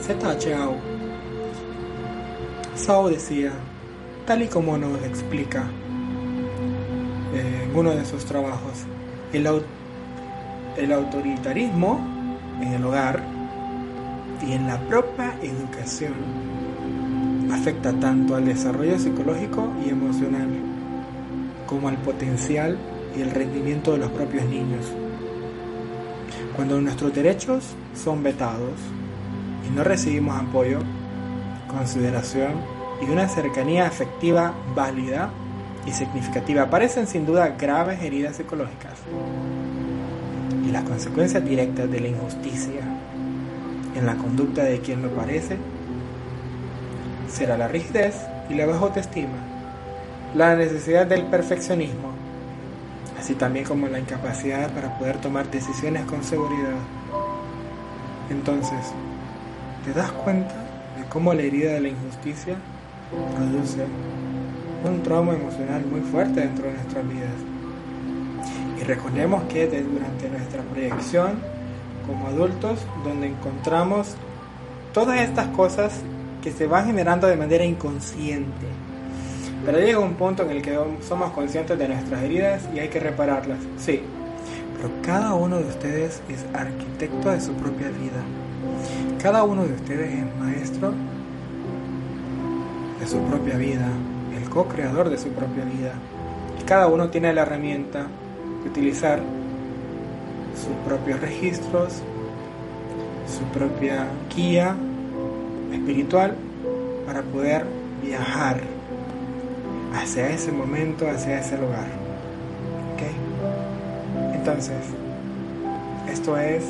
Sao. 0.00 0.16
Z-H-A-O. 0.18 0.76
Sao 2.74 3.08
decía, 3.08 3.52
tal 4.26 4.42
y 4.42 4.48
como 4.48 4.76
nos 4.76 5.02
explica 5.02 5.64
en 7.34 7.76
uno 7.76 7.90
de 7.90 8.04
sus 8.04 8.24
trabajos, 8.24 8.84
el 9.32 10.92
autoritarismo 10.92 12.00
en 12.60 12.68
el 12.72 12.84
hogar 12.84 13.22
y 14.46 14.52
en 14.52 14.66
la 14.66 14.78
propia 14.88 15.34
educación 15.42 16.14
afecta 17.52 17.92
tanto 17.92 18.36
al 18.36 18.44
desarrollo 18.44 18.98
psicológico 18.98 19.72
y 19.84 19.90
emocional 19.90 20.48
como 21.66 21.88
al 21.88 21.96
potencial 21.98 22.78
y 23.16 23.22
el 23.22 23.30
rendimiento 23.30 23.92
de 23.92 23.98
los 23.98 24.10
propios 24.10 24.44
niños. 24.44 24.86
Cuando 26.54 26.80
nuestros 26.80 27.14
derechos 27.14 27.74
son 27.94 28.22
vetados 28.22 28.72
y 29.66 29.70
no 29.74 29.84
recibimos 29.84 30.40
apoyo, 30.40 30.80
consideración 31.68 32.52
y 33.00 33.10
una 33.10 33.28
cercanía 33.28 33.86
afectiva 33.86 34.54
válida 34.74 35.30
y 35.86 35.92
significativa, 35.92 36.62
aparecen 36.62 37.06
sin 37.06 37.26
duda 37.26 37.54
graves 37.58 38.02
heridas 38.02 38.36
psicológicas 38.36 38.94
y 40.66 40.70
las 40.70 40.84
consecuencias 40.84 41.44
directas 41.44 41.90
de 41.90 42.00
la 42.00 42.08
injusticia 42.08 42.82
en 43.94 44.06
la 44.06 44.16
conducta 44.16 44.64
de 44.64 44.80
quien 44.80 45.02
lo 45.02 45.10
parece 45.10 45.56
será 47.28 47.56
la 47.56 47.68
rigidez 47.68 48.14
y 48.48 48.54
la 48.54 48.66
baja 48.66 48.80
autoestima, 48.80 49.38
la 50.34 50.54
necesidad 50.56 51.06
del 51.06 51.24
perfeccionismo, 51.24 52.12
así 53.18 53.34
también 53.34 53.64
como 53.64 53.88
la 53.88 53.98
incapacidad 53.98 54.70
para 54.72 54.98
poder 54.98 55.20
tomar 55.20 55.50
decisiones 55.50 56.04
con 56.04 56.22
seguridad. 56.22 56.76
Entonces, 58.30 58.92
¿te 59.86 59.92
das 59.92 60.10
cuenta 60.10 60.54
de 60.98 61.04
cómo 61.08 61.32
la 61.32 61.42
herida 61.42 61.74
de 61.74 61.80
la 61.80 61.88
injusticia 61.88 62.56
produce 63.36 63.86
un 64.84 65.02
trauma 65.04 65.34
emocional 65.34 65.86
muy 65.86 66.00
fuerte 66.00 66.40
dentro 66.40 66.66
de 66.66 66.72
nuestras 66.72 67.08
vidas? 67.08 67.30
Y 68.80 68.82
recordemos 68.82 69.44
que 69.44 69.64
es 69.64 69.70
durante 69.70 70.28
nuestra 70.28 70.62
proyección 70.62 71.38
como 72.04 72.26
adultos 72.26 72.80
donde 73.04 73.28
encontramos 73.28 74.16
todas 74.92 75.20
estas 75.20 75.46
cosas 75.48 76.00
que 76.42 76.50
se 76.50 76.66
van 76.66 76.86
generando 76.86 77.28
de 77.28 77.36
manera 77.36 77.64
inconsciente. 77.64 78.66
Pero 79.64 79.78
llega 79.78 80.00
un 80.00 80.14
punto 80.14 80.42
en 80.42 80.50
el 80.50 80.62
que 80.62 80.76
somos 81.06 81.30
conscientes 81.30 81.78
de 81.78 81.88
nuestras 81.88 82.22
heridas 82.24 82.68
y 82.74 82.80
hay 82.80 82.88
que 82.88 82.98
repararlas, 82.98 83.58
sí. 83.78 84.02
Pero 84.76 84.90
cada 85.02 85.34
uno 85.34 85.58
de 85.58 85.68
ustedes 85.68 86.22
es 86.28 86.44
arquitecto 86.52 87.30
de 87.30 87.40
su 87.40 87.52
propia 87.52 87.88
vida. 87.88 88.45
Cada 89.26 89.42
uno 89.42 89.64
de 89.64 89.74
ustedes 89.74 90.08
es 90.08 90.36
maestro 90.38 90.92
de 93.00 93.06
su 93.08 93.18
propia 93.22 93.56
vida, 93.56 93.88
el 94.36 94.48
co-creador 94.48 95.10
de 95.10 95.18
su 95.18 95.30
propia 95.30 95.64
vida. 95.64 95.94
Y 96.60 96.62
cada 96.62 96.86
uno 96.86 97.10
tiene 97.10 97.32
la 97.32 97.42
herramienta 97.42 98.06
de 98.62 98.70
utilizar 98.70 99.18
sus 100.54 100.72
propios 100.86 101.20
registros, 101.20 101.94
su 103.26 103.42
propia 103.46 104.06
guía 104.32 104.76
espiritual 105.72 106.36
para 107.04 107.22
poder 107.22 107.66
viajar 108.04 108.60
hacia 109.92 110.30
ese 110.30 110.52
momento, 110.52 111.10
hacia 111.10 111.40
ese 111.40 111.58
lugar. 111.58 111.88
¿Ok? 112.94 113.02
Entonces, 114.36 114.84
esto 116.08 116.38
es, 116.38 116.62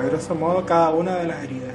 a 0.00 0.02
grosso 0.02 0.34
modo, 0.34 0.66
cada 0.66 0.90
una 0.90 1.14
de 1.14 1.28
las 1.28 1.44
heridas. 1.44 1.65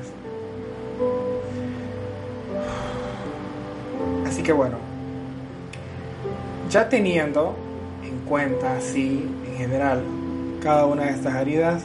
Así 4.41 4.47
que 4.47 4.53
bueno, 4.53 4.77
ya 6.67 6.89
teniendo 6.89 7.55
en 8.03 8.21
cuenta 8.21 8.75
así 8.75 9.29
en 9.45 9.55
general 9.55 10.01
cada 10.63 10.87
una 10.87 11.03
de 11.03 11.11
estas 11.11 11.35
heridas, 11.35 11.83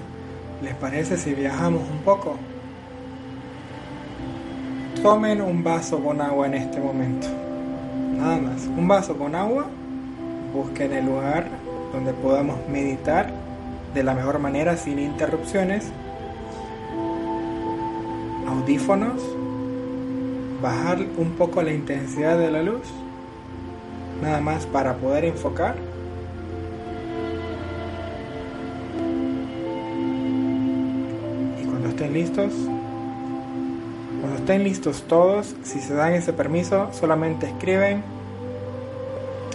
¿les 0.62 0.74
parece 0.76 1.18
si 1.18 1.34
viajamos 1.34 1.82
un 1.82 1.98
poco? 1.98 2.36
Tomen 5.02 5.42
un 5.42 5.62
vaso 5.62 6.02
con 6.02 6.18
agua 6.22 6.46
en 6.46 6.54
este 6.54 6.80
momento. 6.80 7.26
Nada 8.16 8.38
más. 8.38 8.66
Un 8.74 8.88
vaso 8.88 9.18
con 9.18 9.34
agua. 9.34 9.66
Busquen 10.54 10.94
el 10.94 11.04
lugar 11.04 11.48
donde 11.92 12.14
podamos 12.14 12.56
meditar 12.70 13.30
de 13.92 14.02
la 14.02 14.14
mejor 14.14 14.38
manera 14.38 14.78
sin 14.78 14.98
interrupciones. 14.98 15.92
Audífonos. 18.48 19.45
Bajar 20.60 20.98
un 21.16 21.32
poco 21.32 21.62
la 21.62 21.72
intensidad 21.72 22.38
de 22.38 22.50
la 22.50 22.62
luz. 22.62 22.82
Nada 24.22 24.40
más 24.40 24.66
para 24.66 24.94
poder 24.96 25.24
enfocar. 25.24 25.76
Y 31.60 31.64
cuando 31.66 31.88
estén 31.88 32.12
listos, 32.14 32.52
cuando 34.20 34.38
estén 34.38 34.64
listos 34.64 35.02
todos, 35.02 35.54
si 35.62 35.80
se 35.80 35.94
dan 35.94 36.14
ese 36.14 36.32
permiso, 36.32 36.88
solamente 36.92 37.46
escriben, 37.46 38.02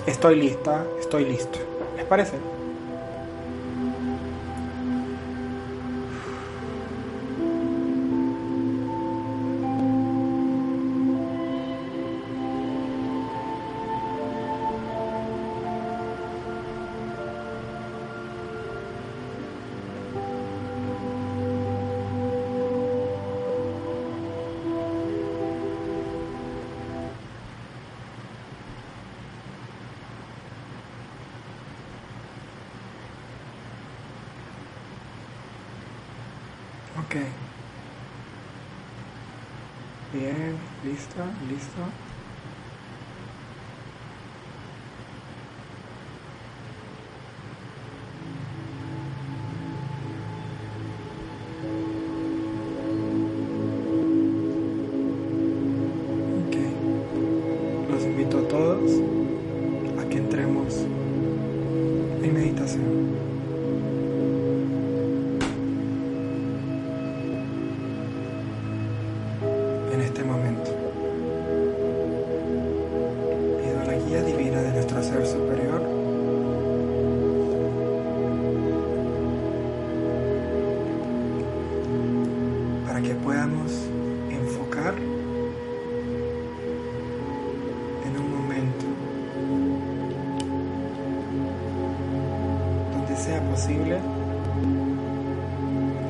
estoy 0.05 0.35
lista, 0.35 0.85
estoy 0.99 1.25
listo. 1.25 1.59
¿Les 1.97 2.05
parece? 2.05 2.60
Listo. 41.39 42.00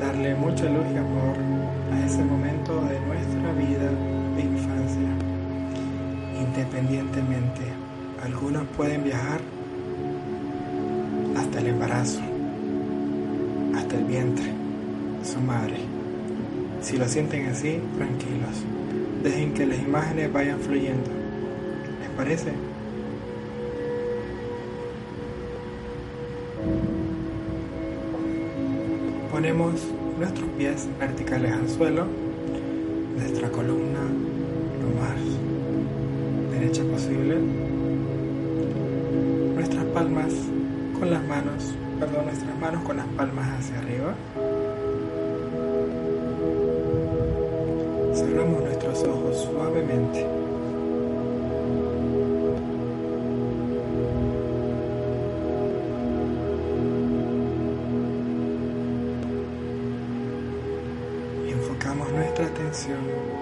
Darle 0.00 0.34
mucha 0.34 0.64
luz 0.64 0.84
y 0.92 0.96
amor 0.96 1.36
a 1.92 2.06
ese 2.06 2.24
momento 2.24 2.74
de 2.84 3.00
nuestra 3.00 3.52
vida 3.52 3.90
de 4.36 4.42
infancia. 4.42 5.08
Independientemente, 6.38 7.62
algunos 8.22 8.64
pueden 8.76 9.04
viajar 9.04 9.40
hasta 11.36 11.60
el 11.60 11.66
embarazo, 11.68 12.20
hasta 13.76 13.96
el 13.96 14.04
vientre, 14.04 14.52
su 15.22 15.40
madre. 15.40 15.76
Si 16.80 16.96
lo 16.96 17.08
sienten 17.08 17.46
así, 17.46 17.80
tranquilos. 17.96 18.64
Dejen 19.22 19.54
que 19.54 19.66
las 19.66 19.78
imágenes 19.78 20.32
vayan 20.32 20.58
fluyendo. 20.58 21.10
¿Les 22.00 22.10
parece? 22.10 22.71
Ponemos 29.42 29.74
nuestros 30.20 30.48
pies 30.50 30.88
verticales 31.00 31.52
al 31.52 31.68
suelo, 31.68 32.06
nuestra 33.16 33.48
columna 33.48 33.98
lo 34.80 35.00
más 35.00 36.52
derecha 36.52 36.84
posible, 36.84 37.38
nuestras 39.56 39.84
palmas 39.86 40.32
con 40.96 41.10
las 41.10 41.24
manos, 41.24 41.74
perdón, 41.98 42.26
nuestras 42.26 42.56
manos 42.60 42.84
con 42.84 42.96
las 42.98 43.06
palmas 43.16 43.58
hacia 43.58 43.80
arriba. 43.80 44.14
Cerramos 48.14 48.62
nuestros 48.62 49.02
ojos 49.02 49.48
suavemente. 49.50 50.31
Nuestra 62.88 63.41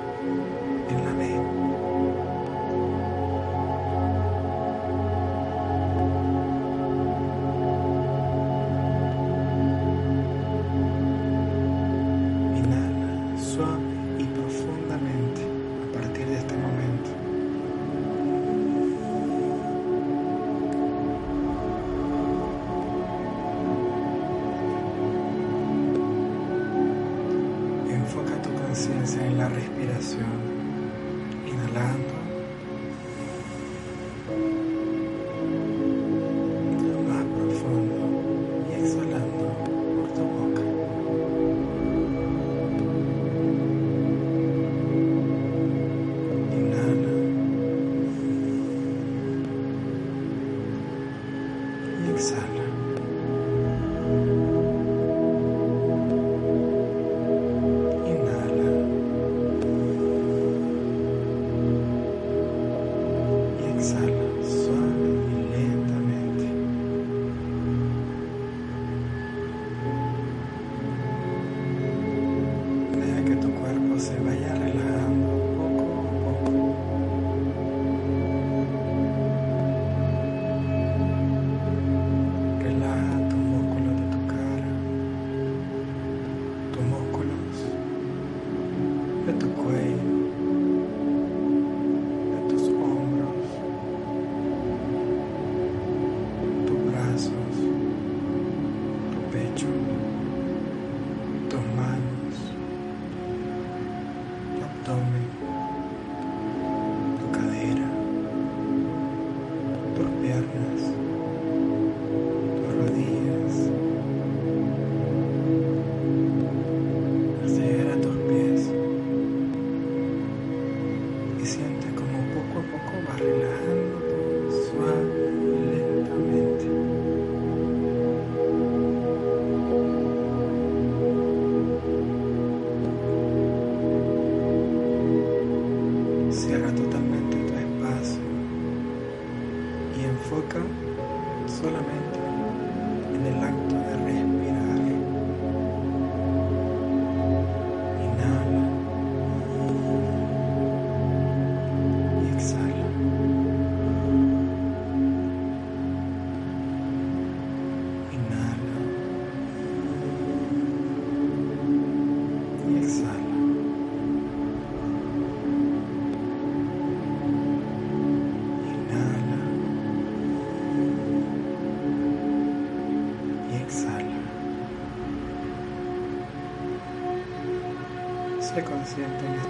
Consciente 178.90 179.49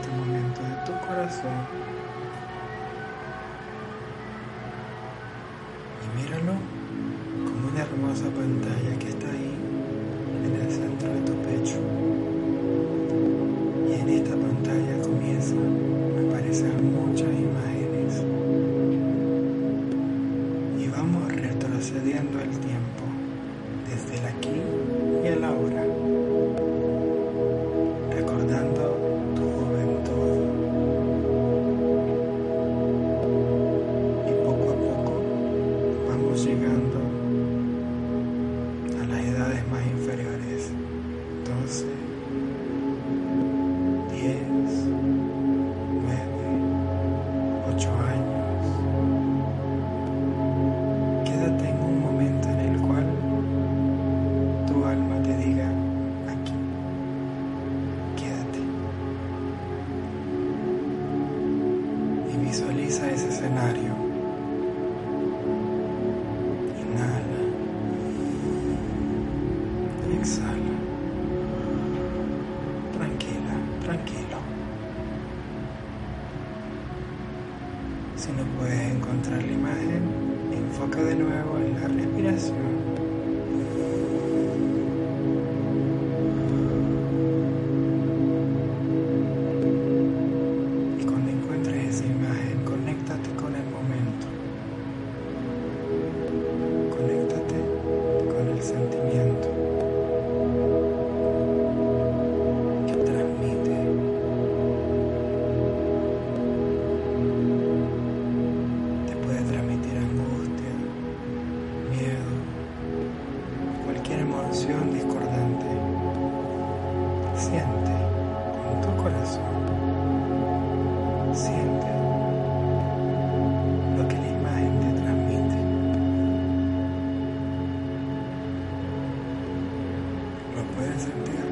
pueden 130.80 130.98
sentir. 130.98 131.49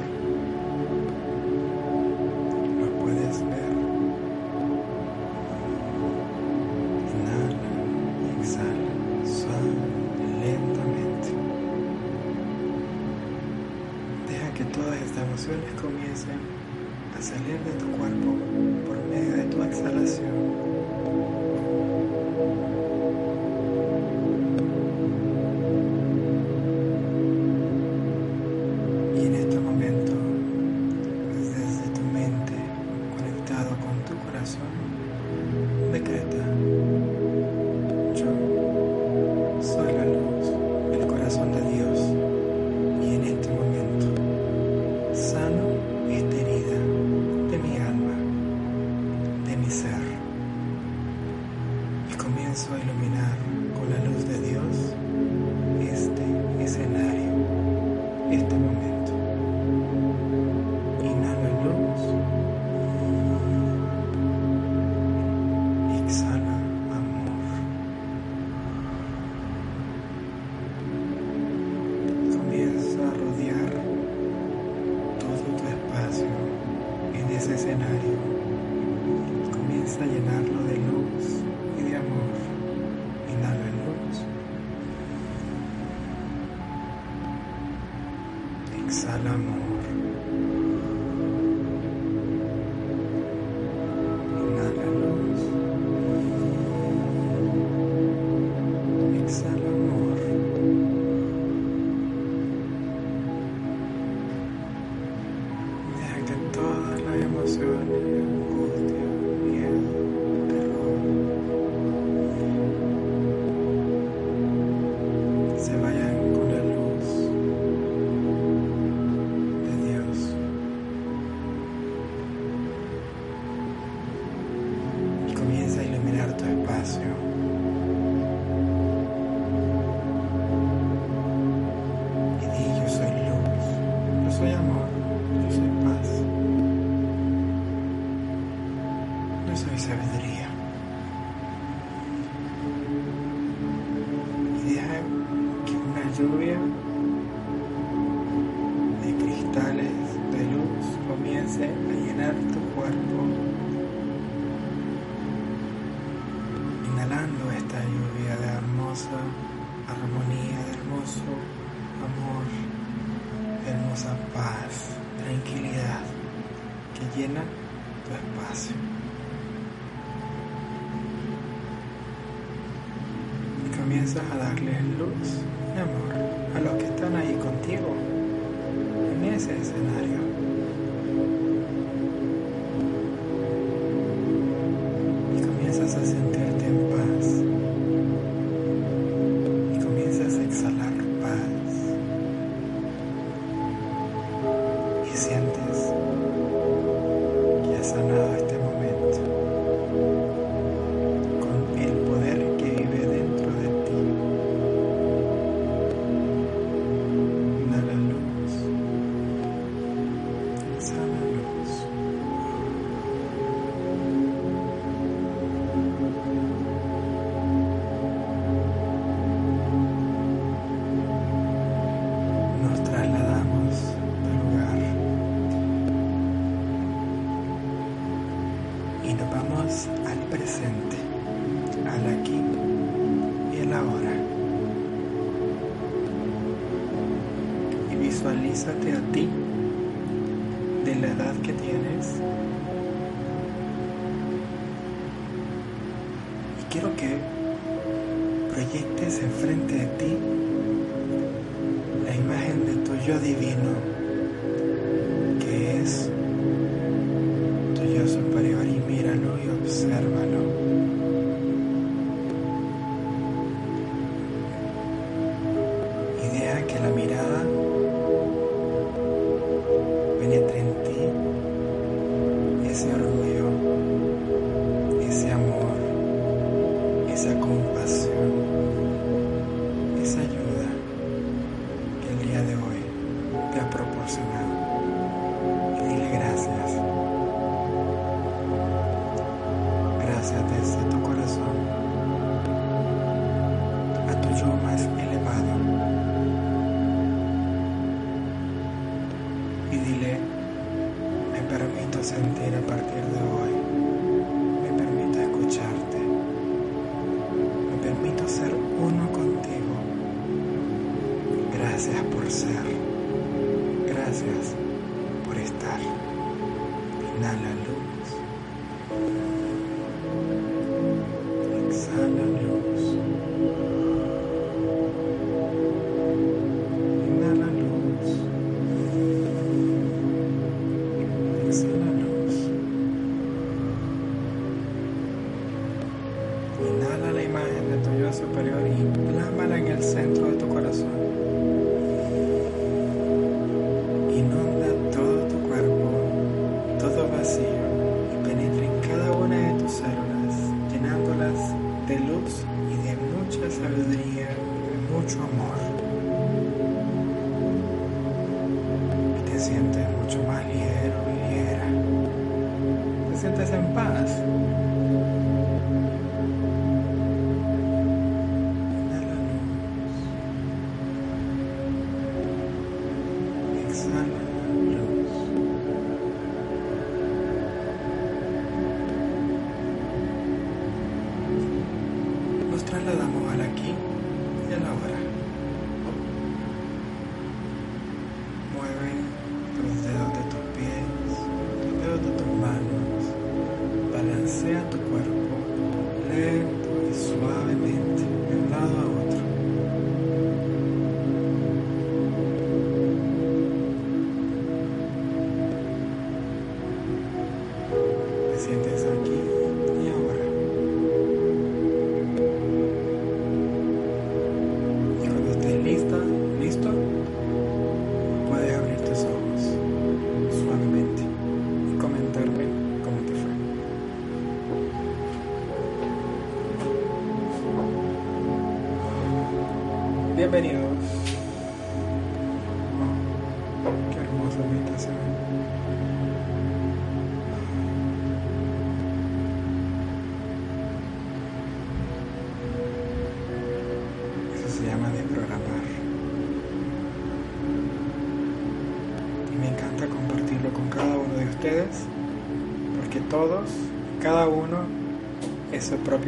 Permito 301.99 302.03
sentir 302.03 302.55
a 302.55 302.98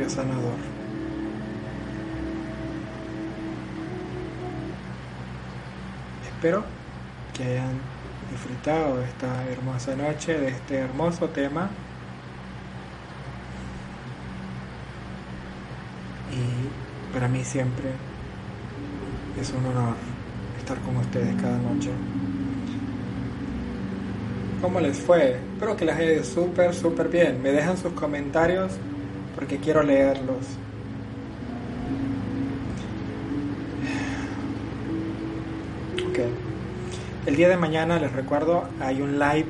sanador. 0.10 0.58
Espero 6.26 6.64
que 7.34 7.43
hayan 7.43 7.80
disfrutado 8.32 9.02
esta 9.04 9.43
hermosa 9.49 9.95
noche, 9.95 10.39
de 10.39 10.47
este 10.49 10.78
hermoso 10.78 11.30
tema. 11.30 11.70
Y 16.32 17.14
para 17.14 17.28
mí 17.28 17.43
siempre 17.43 17.91
es 19.39 19.52
un 19.52 19.66
honor 19.66 19.95
estar 20.58 20.78
con 20.80 20.97
ustedes 20.97 21.36
cada 21.41 21.58
noche. 21.58 21.91
¿Cómo 24.62 24.80
les 24.80 24.97
fue? 24.99 25.39
Espero 25.54 25.76
que 25.76 25.86
les 25.86 25.95
haya 25.95 26.14
ido 26.14 26.24
súper, 26.24 26.74
súper 26.74 27.10
bien. 27.10 27.41
Me 27.41 27.52
dejan 27.52 27.78
sus 27.78 27.93
comentarios 27.93 28.74
porque 29.42 29.58
quiero 29.58 29.82
leerlos. 29.82 30.46
Ok. 36.08 36.20
El 37.26 37.36
día 37.36 37.50
de 37.50 37.58
mañana, 37.58 37.98
les 37.98 38.12
recuerdo, 38.12 38.66
hay 38.80 39.02
un 39.02 39.18
live 39.18 39.48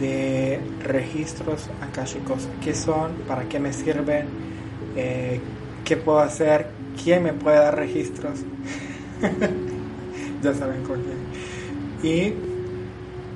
de 0.00 0.58
registros 0.82 1.68
akashicos. 1.82 2.48
¿Qué 2.62 2.72
son? 2.72 3.12
¿Para 3.28 3.42
qué 3.46 3.60
me 3.60 3.74
sirven? 3.74 4.26
Eh, 4.96 5.38
¿Qué 5.84 5.98
puedo 5.98 6.20
hacer? 6.20 6.68
¿Quién 7.02 7.24
me 7.24 7.34
puede 7.34 7.58
dar 7.58 7.76
registros? 7.76 8.40
ya 10.42 10.54
saben 10.54 10.82
con 10.82 11.02
quién. 11.02 12.10
Y 12.10 12.34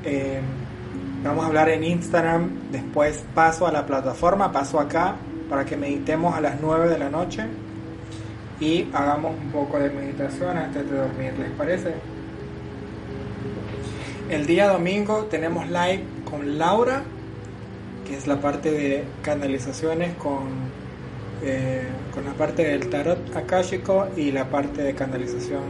eh, 0.03 0.41
vamos 1.23 1.45
a 1.45 1.49
hablar 1.49 1.69
en 1.69 1.85
Instagram. 1.85 2.71
Después 2.73 3.23
paso 3.35 3.67
a 3.67 3.71
la 3.71 3.85
plataforma, 3.85 4.51
paso 4.51 4.81
acá 4.81 5.17
para 5.49 5.65
que 5.65 5.77
meditemos 5.77 6.35
a 6.35 6.41
las 6.41 6.61
9 6.61 6.89
de 6.89 6.99
la 6.99 7.11
noche 7.11 7.45
y 8.61 8.89
hagamos 8.93 9.35
un 9.37 9.51
poco 9.51 9.79
de 9.79 9.91
meditación 9.91 10.57
antes 10.57 10.91
de 10.91 10.97
dormir. 10.97 11.33
¿Les 11.39 11.51
parece? 11.51 11.95
El 14.31 14.47
día 14.47 14.69
domingo 14.69 15.27
tenemos 15.31 15.69
live 15.69 16.03
con 16.29 16.59
Laura, 16.59 17.03
que 18.07 18.17
es 18.17 18.27
la 18.27 18.41
parte 18.41 18.71
de 18.71 19.05
canalizaciones 19.23 20.15
con, 20.17 20.49
eh, 21.43 21.87
con 22.13 22.25
la 22.25 22.33
parte 22.33 22.65
del 22.65 22.91
tarot 22.91 23.35
akáshico 23.37 24.09
y 24.17 24.33
la 24.33 24.51
parte 24.51 24.83
de 24.83 24.95
canalización 24.95 25.63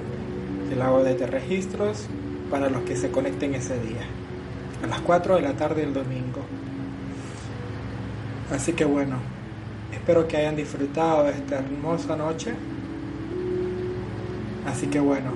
del 0.69 0.83
agua 0.83 1.03
de 1.03 1.27
registros 1.27 2.07
para 2.51 2.69
los 2.69 2.83
que 2.83 2.97
se 2.97 3.11
conecten 3.11 3.55
ese 3.55 3.79
día, 3.81 4.03
a 4.83 4.87
las 4.87 5.01
4 5.01 5.37
de 5.37 5.43
la 5.43 5.53
tarde 5.53 5.83
del 5.83 5.95
domingo. 5.95 6.41
Así 8.51 8.73
que 8.73 8.85
bueno, 8.85 9.19
espero 9.93 10.27
que 10.29 10.37
hayan 10.37 10.57
disfrutado 10.57 11.29
esta 11.29 11.59
hermosa 11.59 12.17
noche. 12.17 12.53
Así 14.67 14.87
que 14.87 15.01
bueno, 15.01 15.33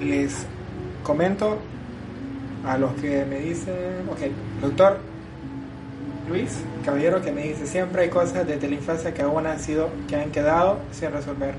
les 0.00 0.46
comento 1.02 1.58
a 2.66 2.78
los 2.78 2.92
que 2.94 3.24
me 3.24 3.40
dicen, 3.40 4.08
ok, 4.10 4.20
doctor 4.60 4.98
Luis 6.28 6.58
Caballero 6.84 7.20
que 7.20 7.32
me 7.32 7.42
dice, 7.42 7.66
siempre 7.66 8.02
hay 8.02 8.08
cosas 8.08 8.46
desde 8.46 8.68
la 8.68 8.74
infancia 8.74 9.12
que 9.12 9.22
aún 9.22 9.46
han 9.46 9.58
sido, 9.58 9.90
que 10.08 10.16
han 10.16 10.30
quedado 10.30 10.78
sin 10.92 11.12
resolver. 11.12 11.54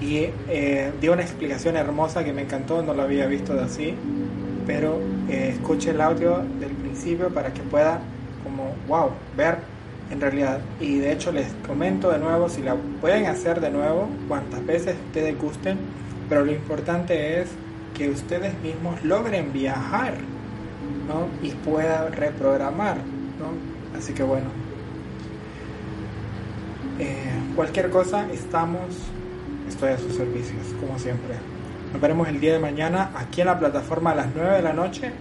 Y 0.00 0.28
eh, 0.48 0.92
dio 1.00 1.12
una 1.12 1.22
explicación 1.22 1.76
hermosa 1.76 2.24
que 2.24 2.32
me 2.32 2.42
encantó, 2.42 2.82
no 2.82 2.94
lo 2.94 3.02
había 3.02 3.26
visto 3.26 3.54
de 3.54 3.62
así, 3.62 3.94
pero 4.66 5.00
eh, 5.28 5.50
escuche 5.54 5.90
el 5.90 6.00
audio 6.00 6.42
del 6.60 6.72
principio 6.72 7.30
para 7.30 7.52
que 7.52 7.62
pueda 7.62 8.00
como, 8.44 8.74
wow, 8.88 9.10
ver 9.36 9.58
en 10.10 10.20
realidad. 10.20 10.60
Y 10.80 10.98
de 10.98 11.12
hecho 11.12 11.32
les 11.32 11.52
comento 11.66 12.10
de 12.10 12.18
nuevo, 12.18 12.48
si 12.48 12.62
la 12.62 12.74
pueden 13.00 13.26
hacer 13.26 13.60
de 13.60 13.70
nuevo, 13.70 14.08
cuantas 14.28 14.64
veces 14.64 14.96
ustedes 15.06 15.38
gusten, 15.38 15.78
pero 16.28 16.44
lo 16.44 16.52
importante 16.52 17.40
es 17.40 17.48
que 17.96 18.10
ustedes 18.10 18.52
mismos 18.62 19.02
logren 19.04 19.52
viajar 19.52 20.14
¿no? 21.08 21.28
y 21.42 21.50
puedan 21.52 22.12
reprogramar. 22.12 22.96
¿no? 22.96 23.98
Así 23.98 24.12
que 24.12 24.22
bueno, 24.22 24.46
eh, 26.98 27.14
cualquier 27.54 27.90
cosa, 27.90 28.26
estamos, 28.32 28.80
estoy 29.68 29.90
a 29.90 29.98
sus 29.98 30.14
servicios, 30.14 30.62
como 30.80 30.98
siempre. 30.98 31.34
Nos 31.92 32.00
veremos 32.00 32.28
el 32.28 32.40
día 32.40 32.52
de 32.52 32.58
mañana 32.58 33.10
aquí 33.14 33.40
en 33.40 33.46
la 33.46 33.58
plataforma 33.58 34.10
a 34.10 34.14
las 34.14 34.28
9 34.34 34.56
de 34.56 34.62
la 34.62 34.72
noche 34.72 35.12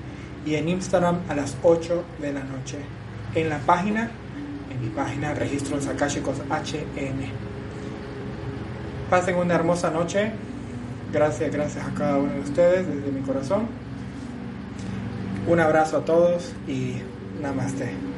y 0.45 0.55
en 0.55 0.69
Instagram 0.69 1.19
a 1.29 1.35
las 1.35 1.55
8 1.63 2.03
de 2.19 2.33
la 2.33 2.43
noche. 2.43 2.77
En 3.33 3.49
la 3.49 3.59
página, 3.59 4.11
mi 4.77 4.89
página 4.89 5.33
Registros 5.33 5.87
Akashicos 5.87 6.37
HN. 6.49 7.25
Pasen 9.09 9.35
una 9.35 9.55
hermosa 9.55 9.89
noche. 9.91 10.31
Gracias, 11.11 11.51
gracias 11.51 11.85
a 11.85 11.91
cada 11.93 12.17
uno 12.17 12.33
de 12.33 12.39
ustedes 12.41 12.87
desde 12.87 13.11
mi 13.11 13.21
corazón. 13.21 13.67
Un 15.47 15.59
abrazo 15.59 15.97
a 15.97 16.05
todos 16.05 16.53
y 16.67 16.95
namaste. 17.41 18.14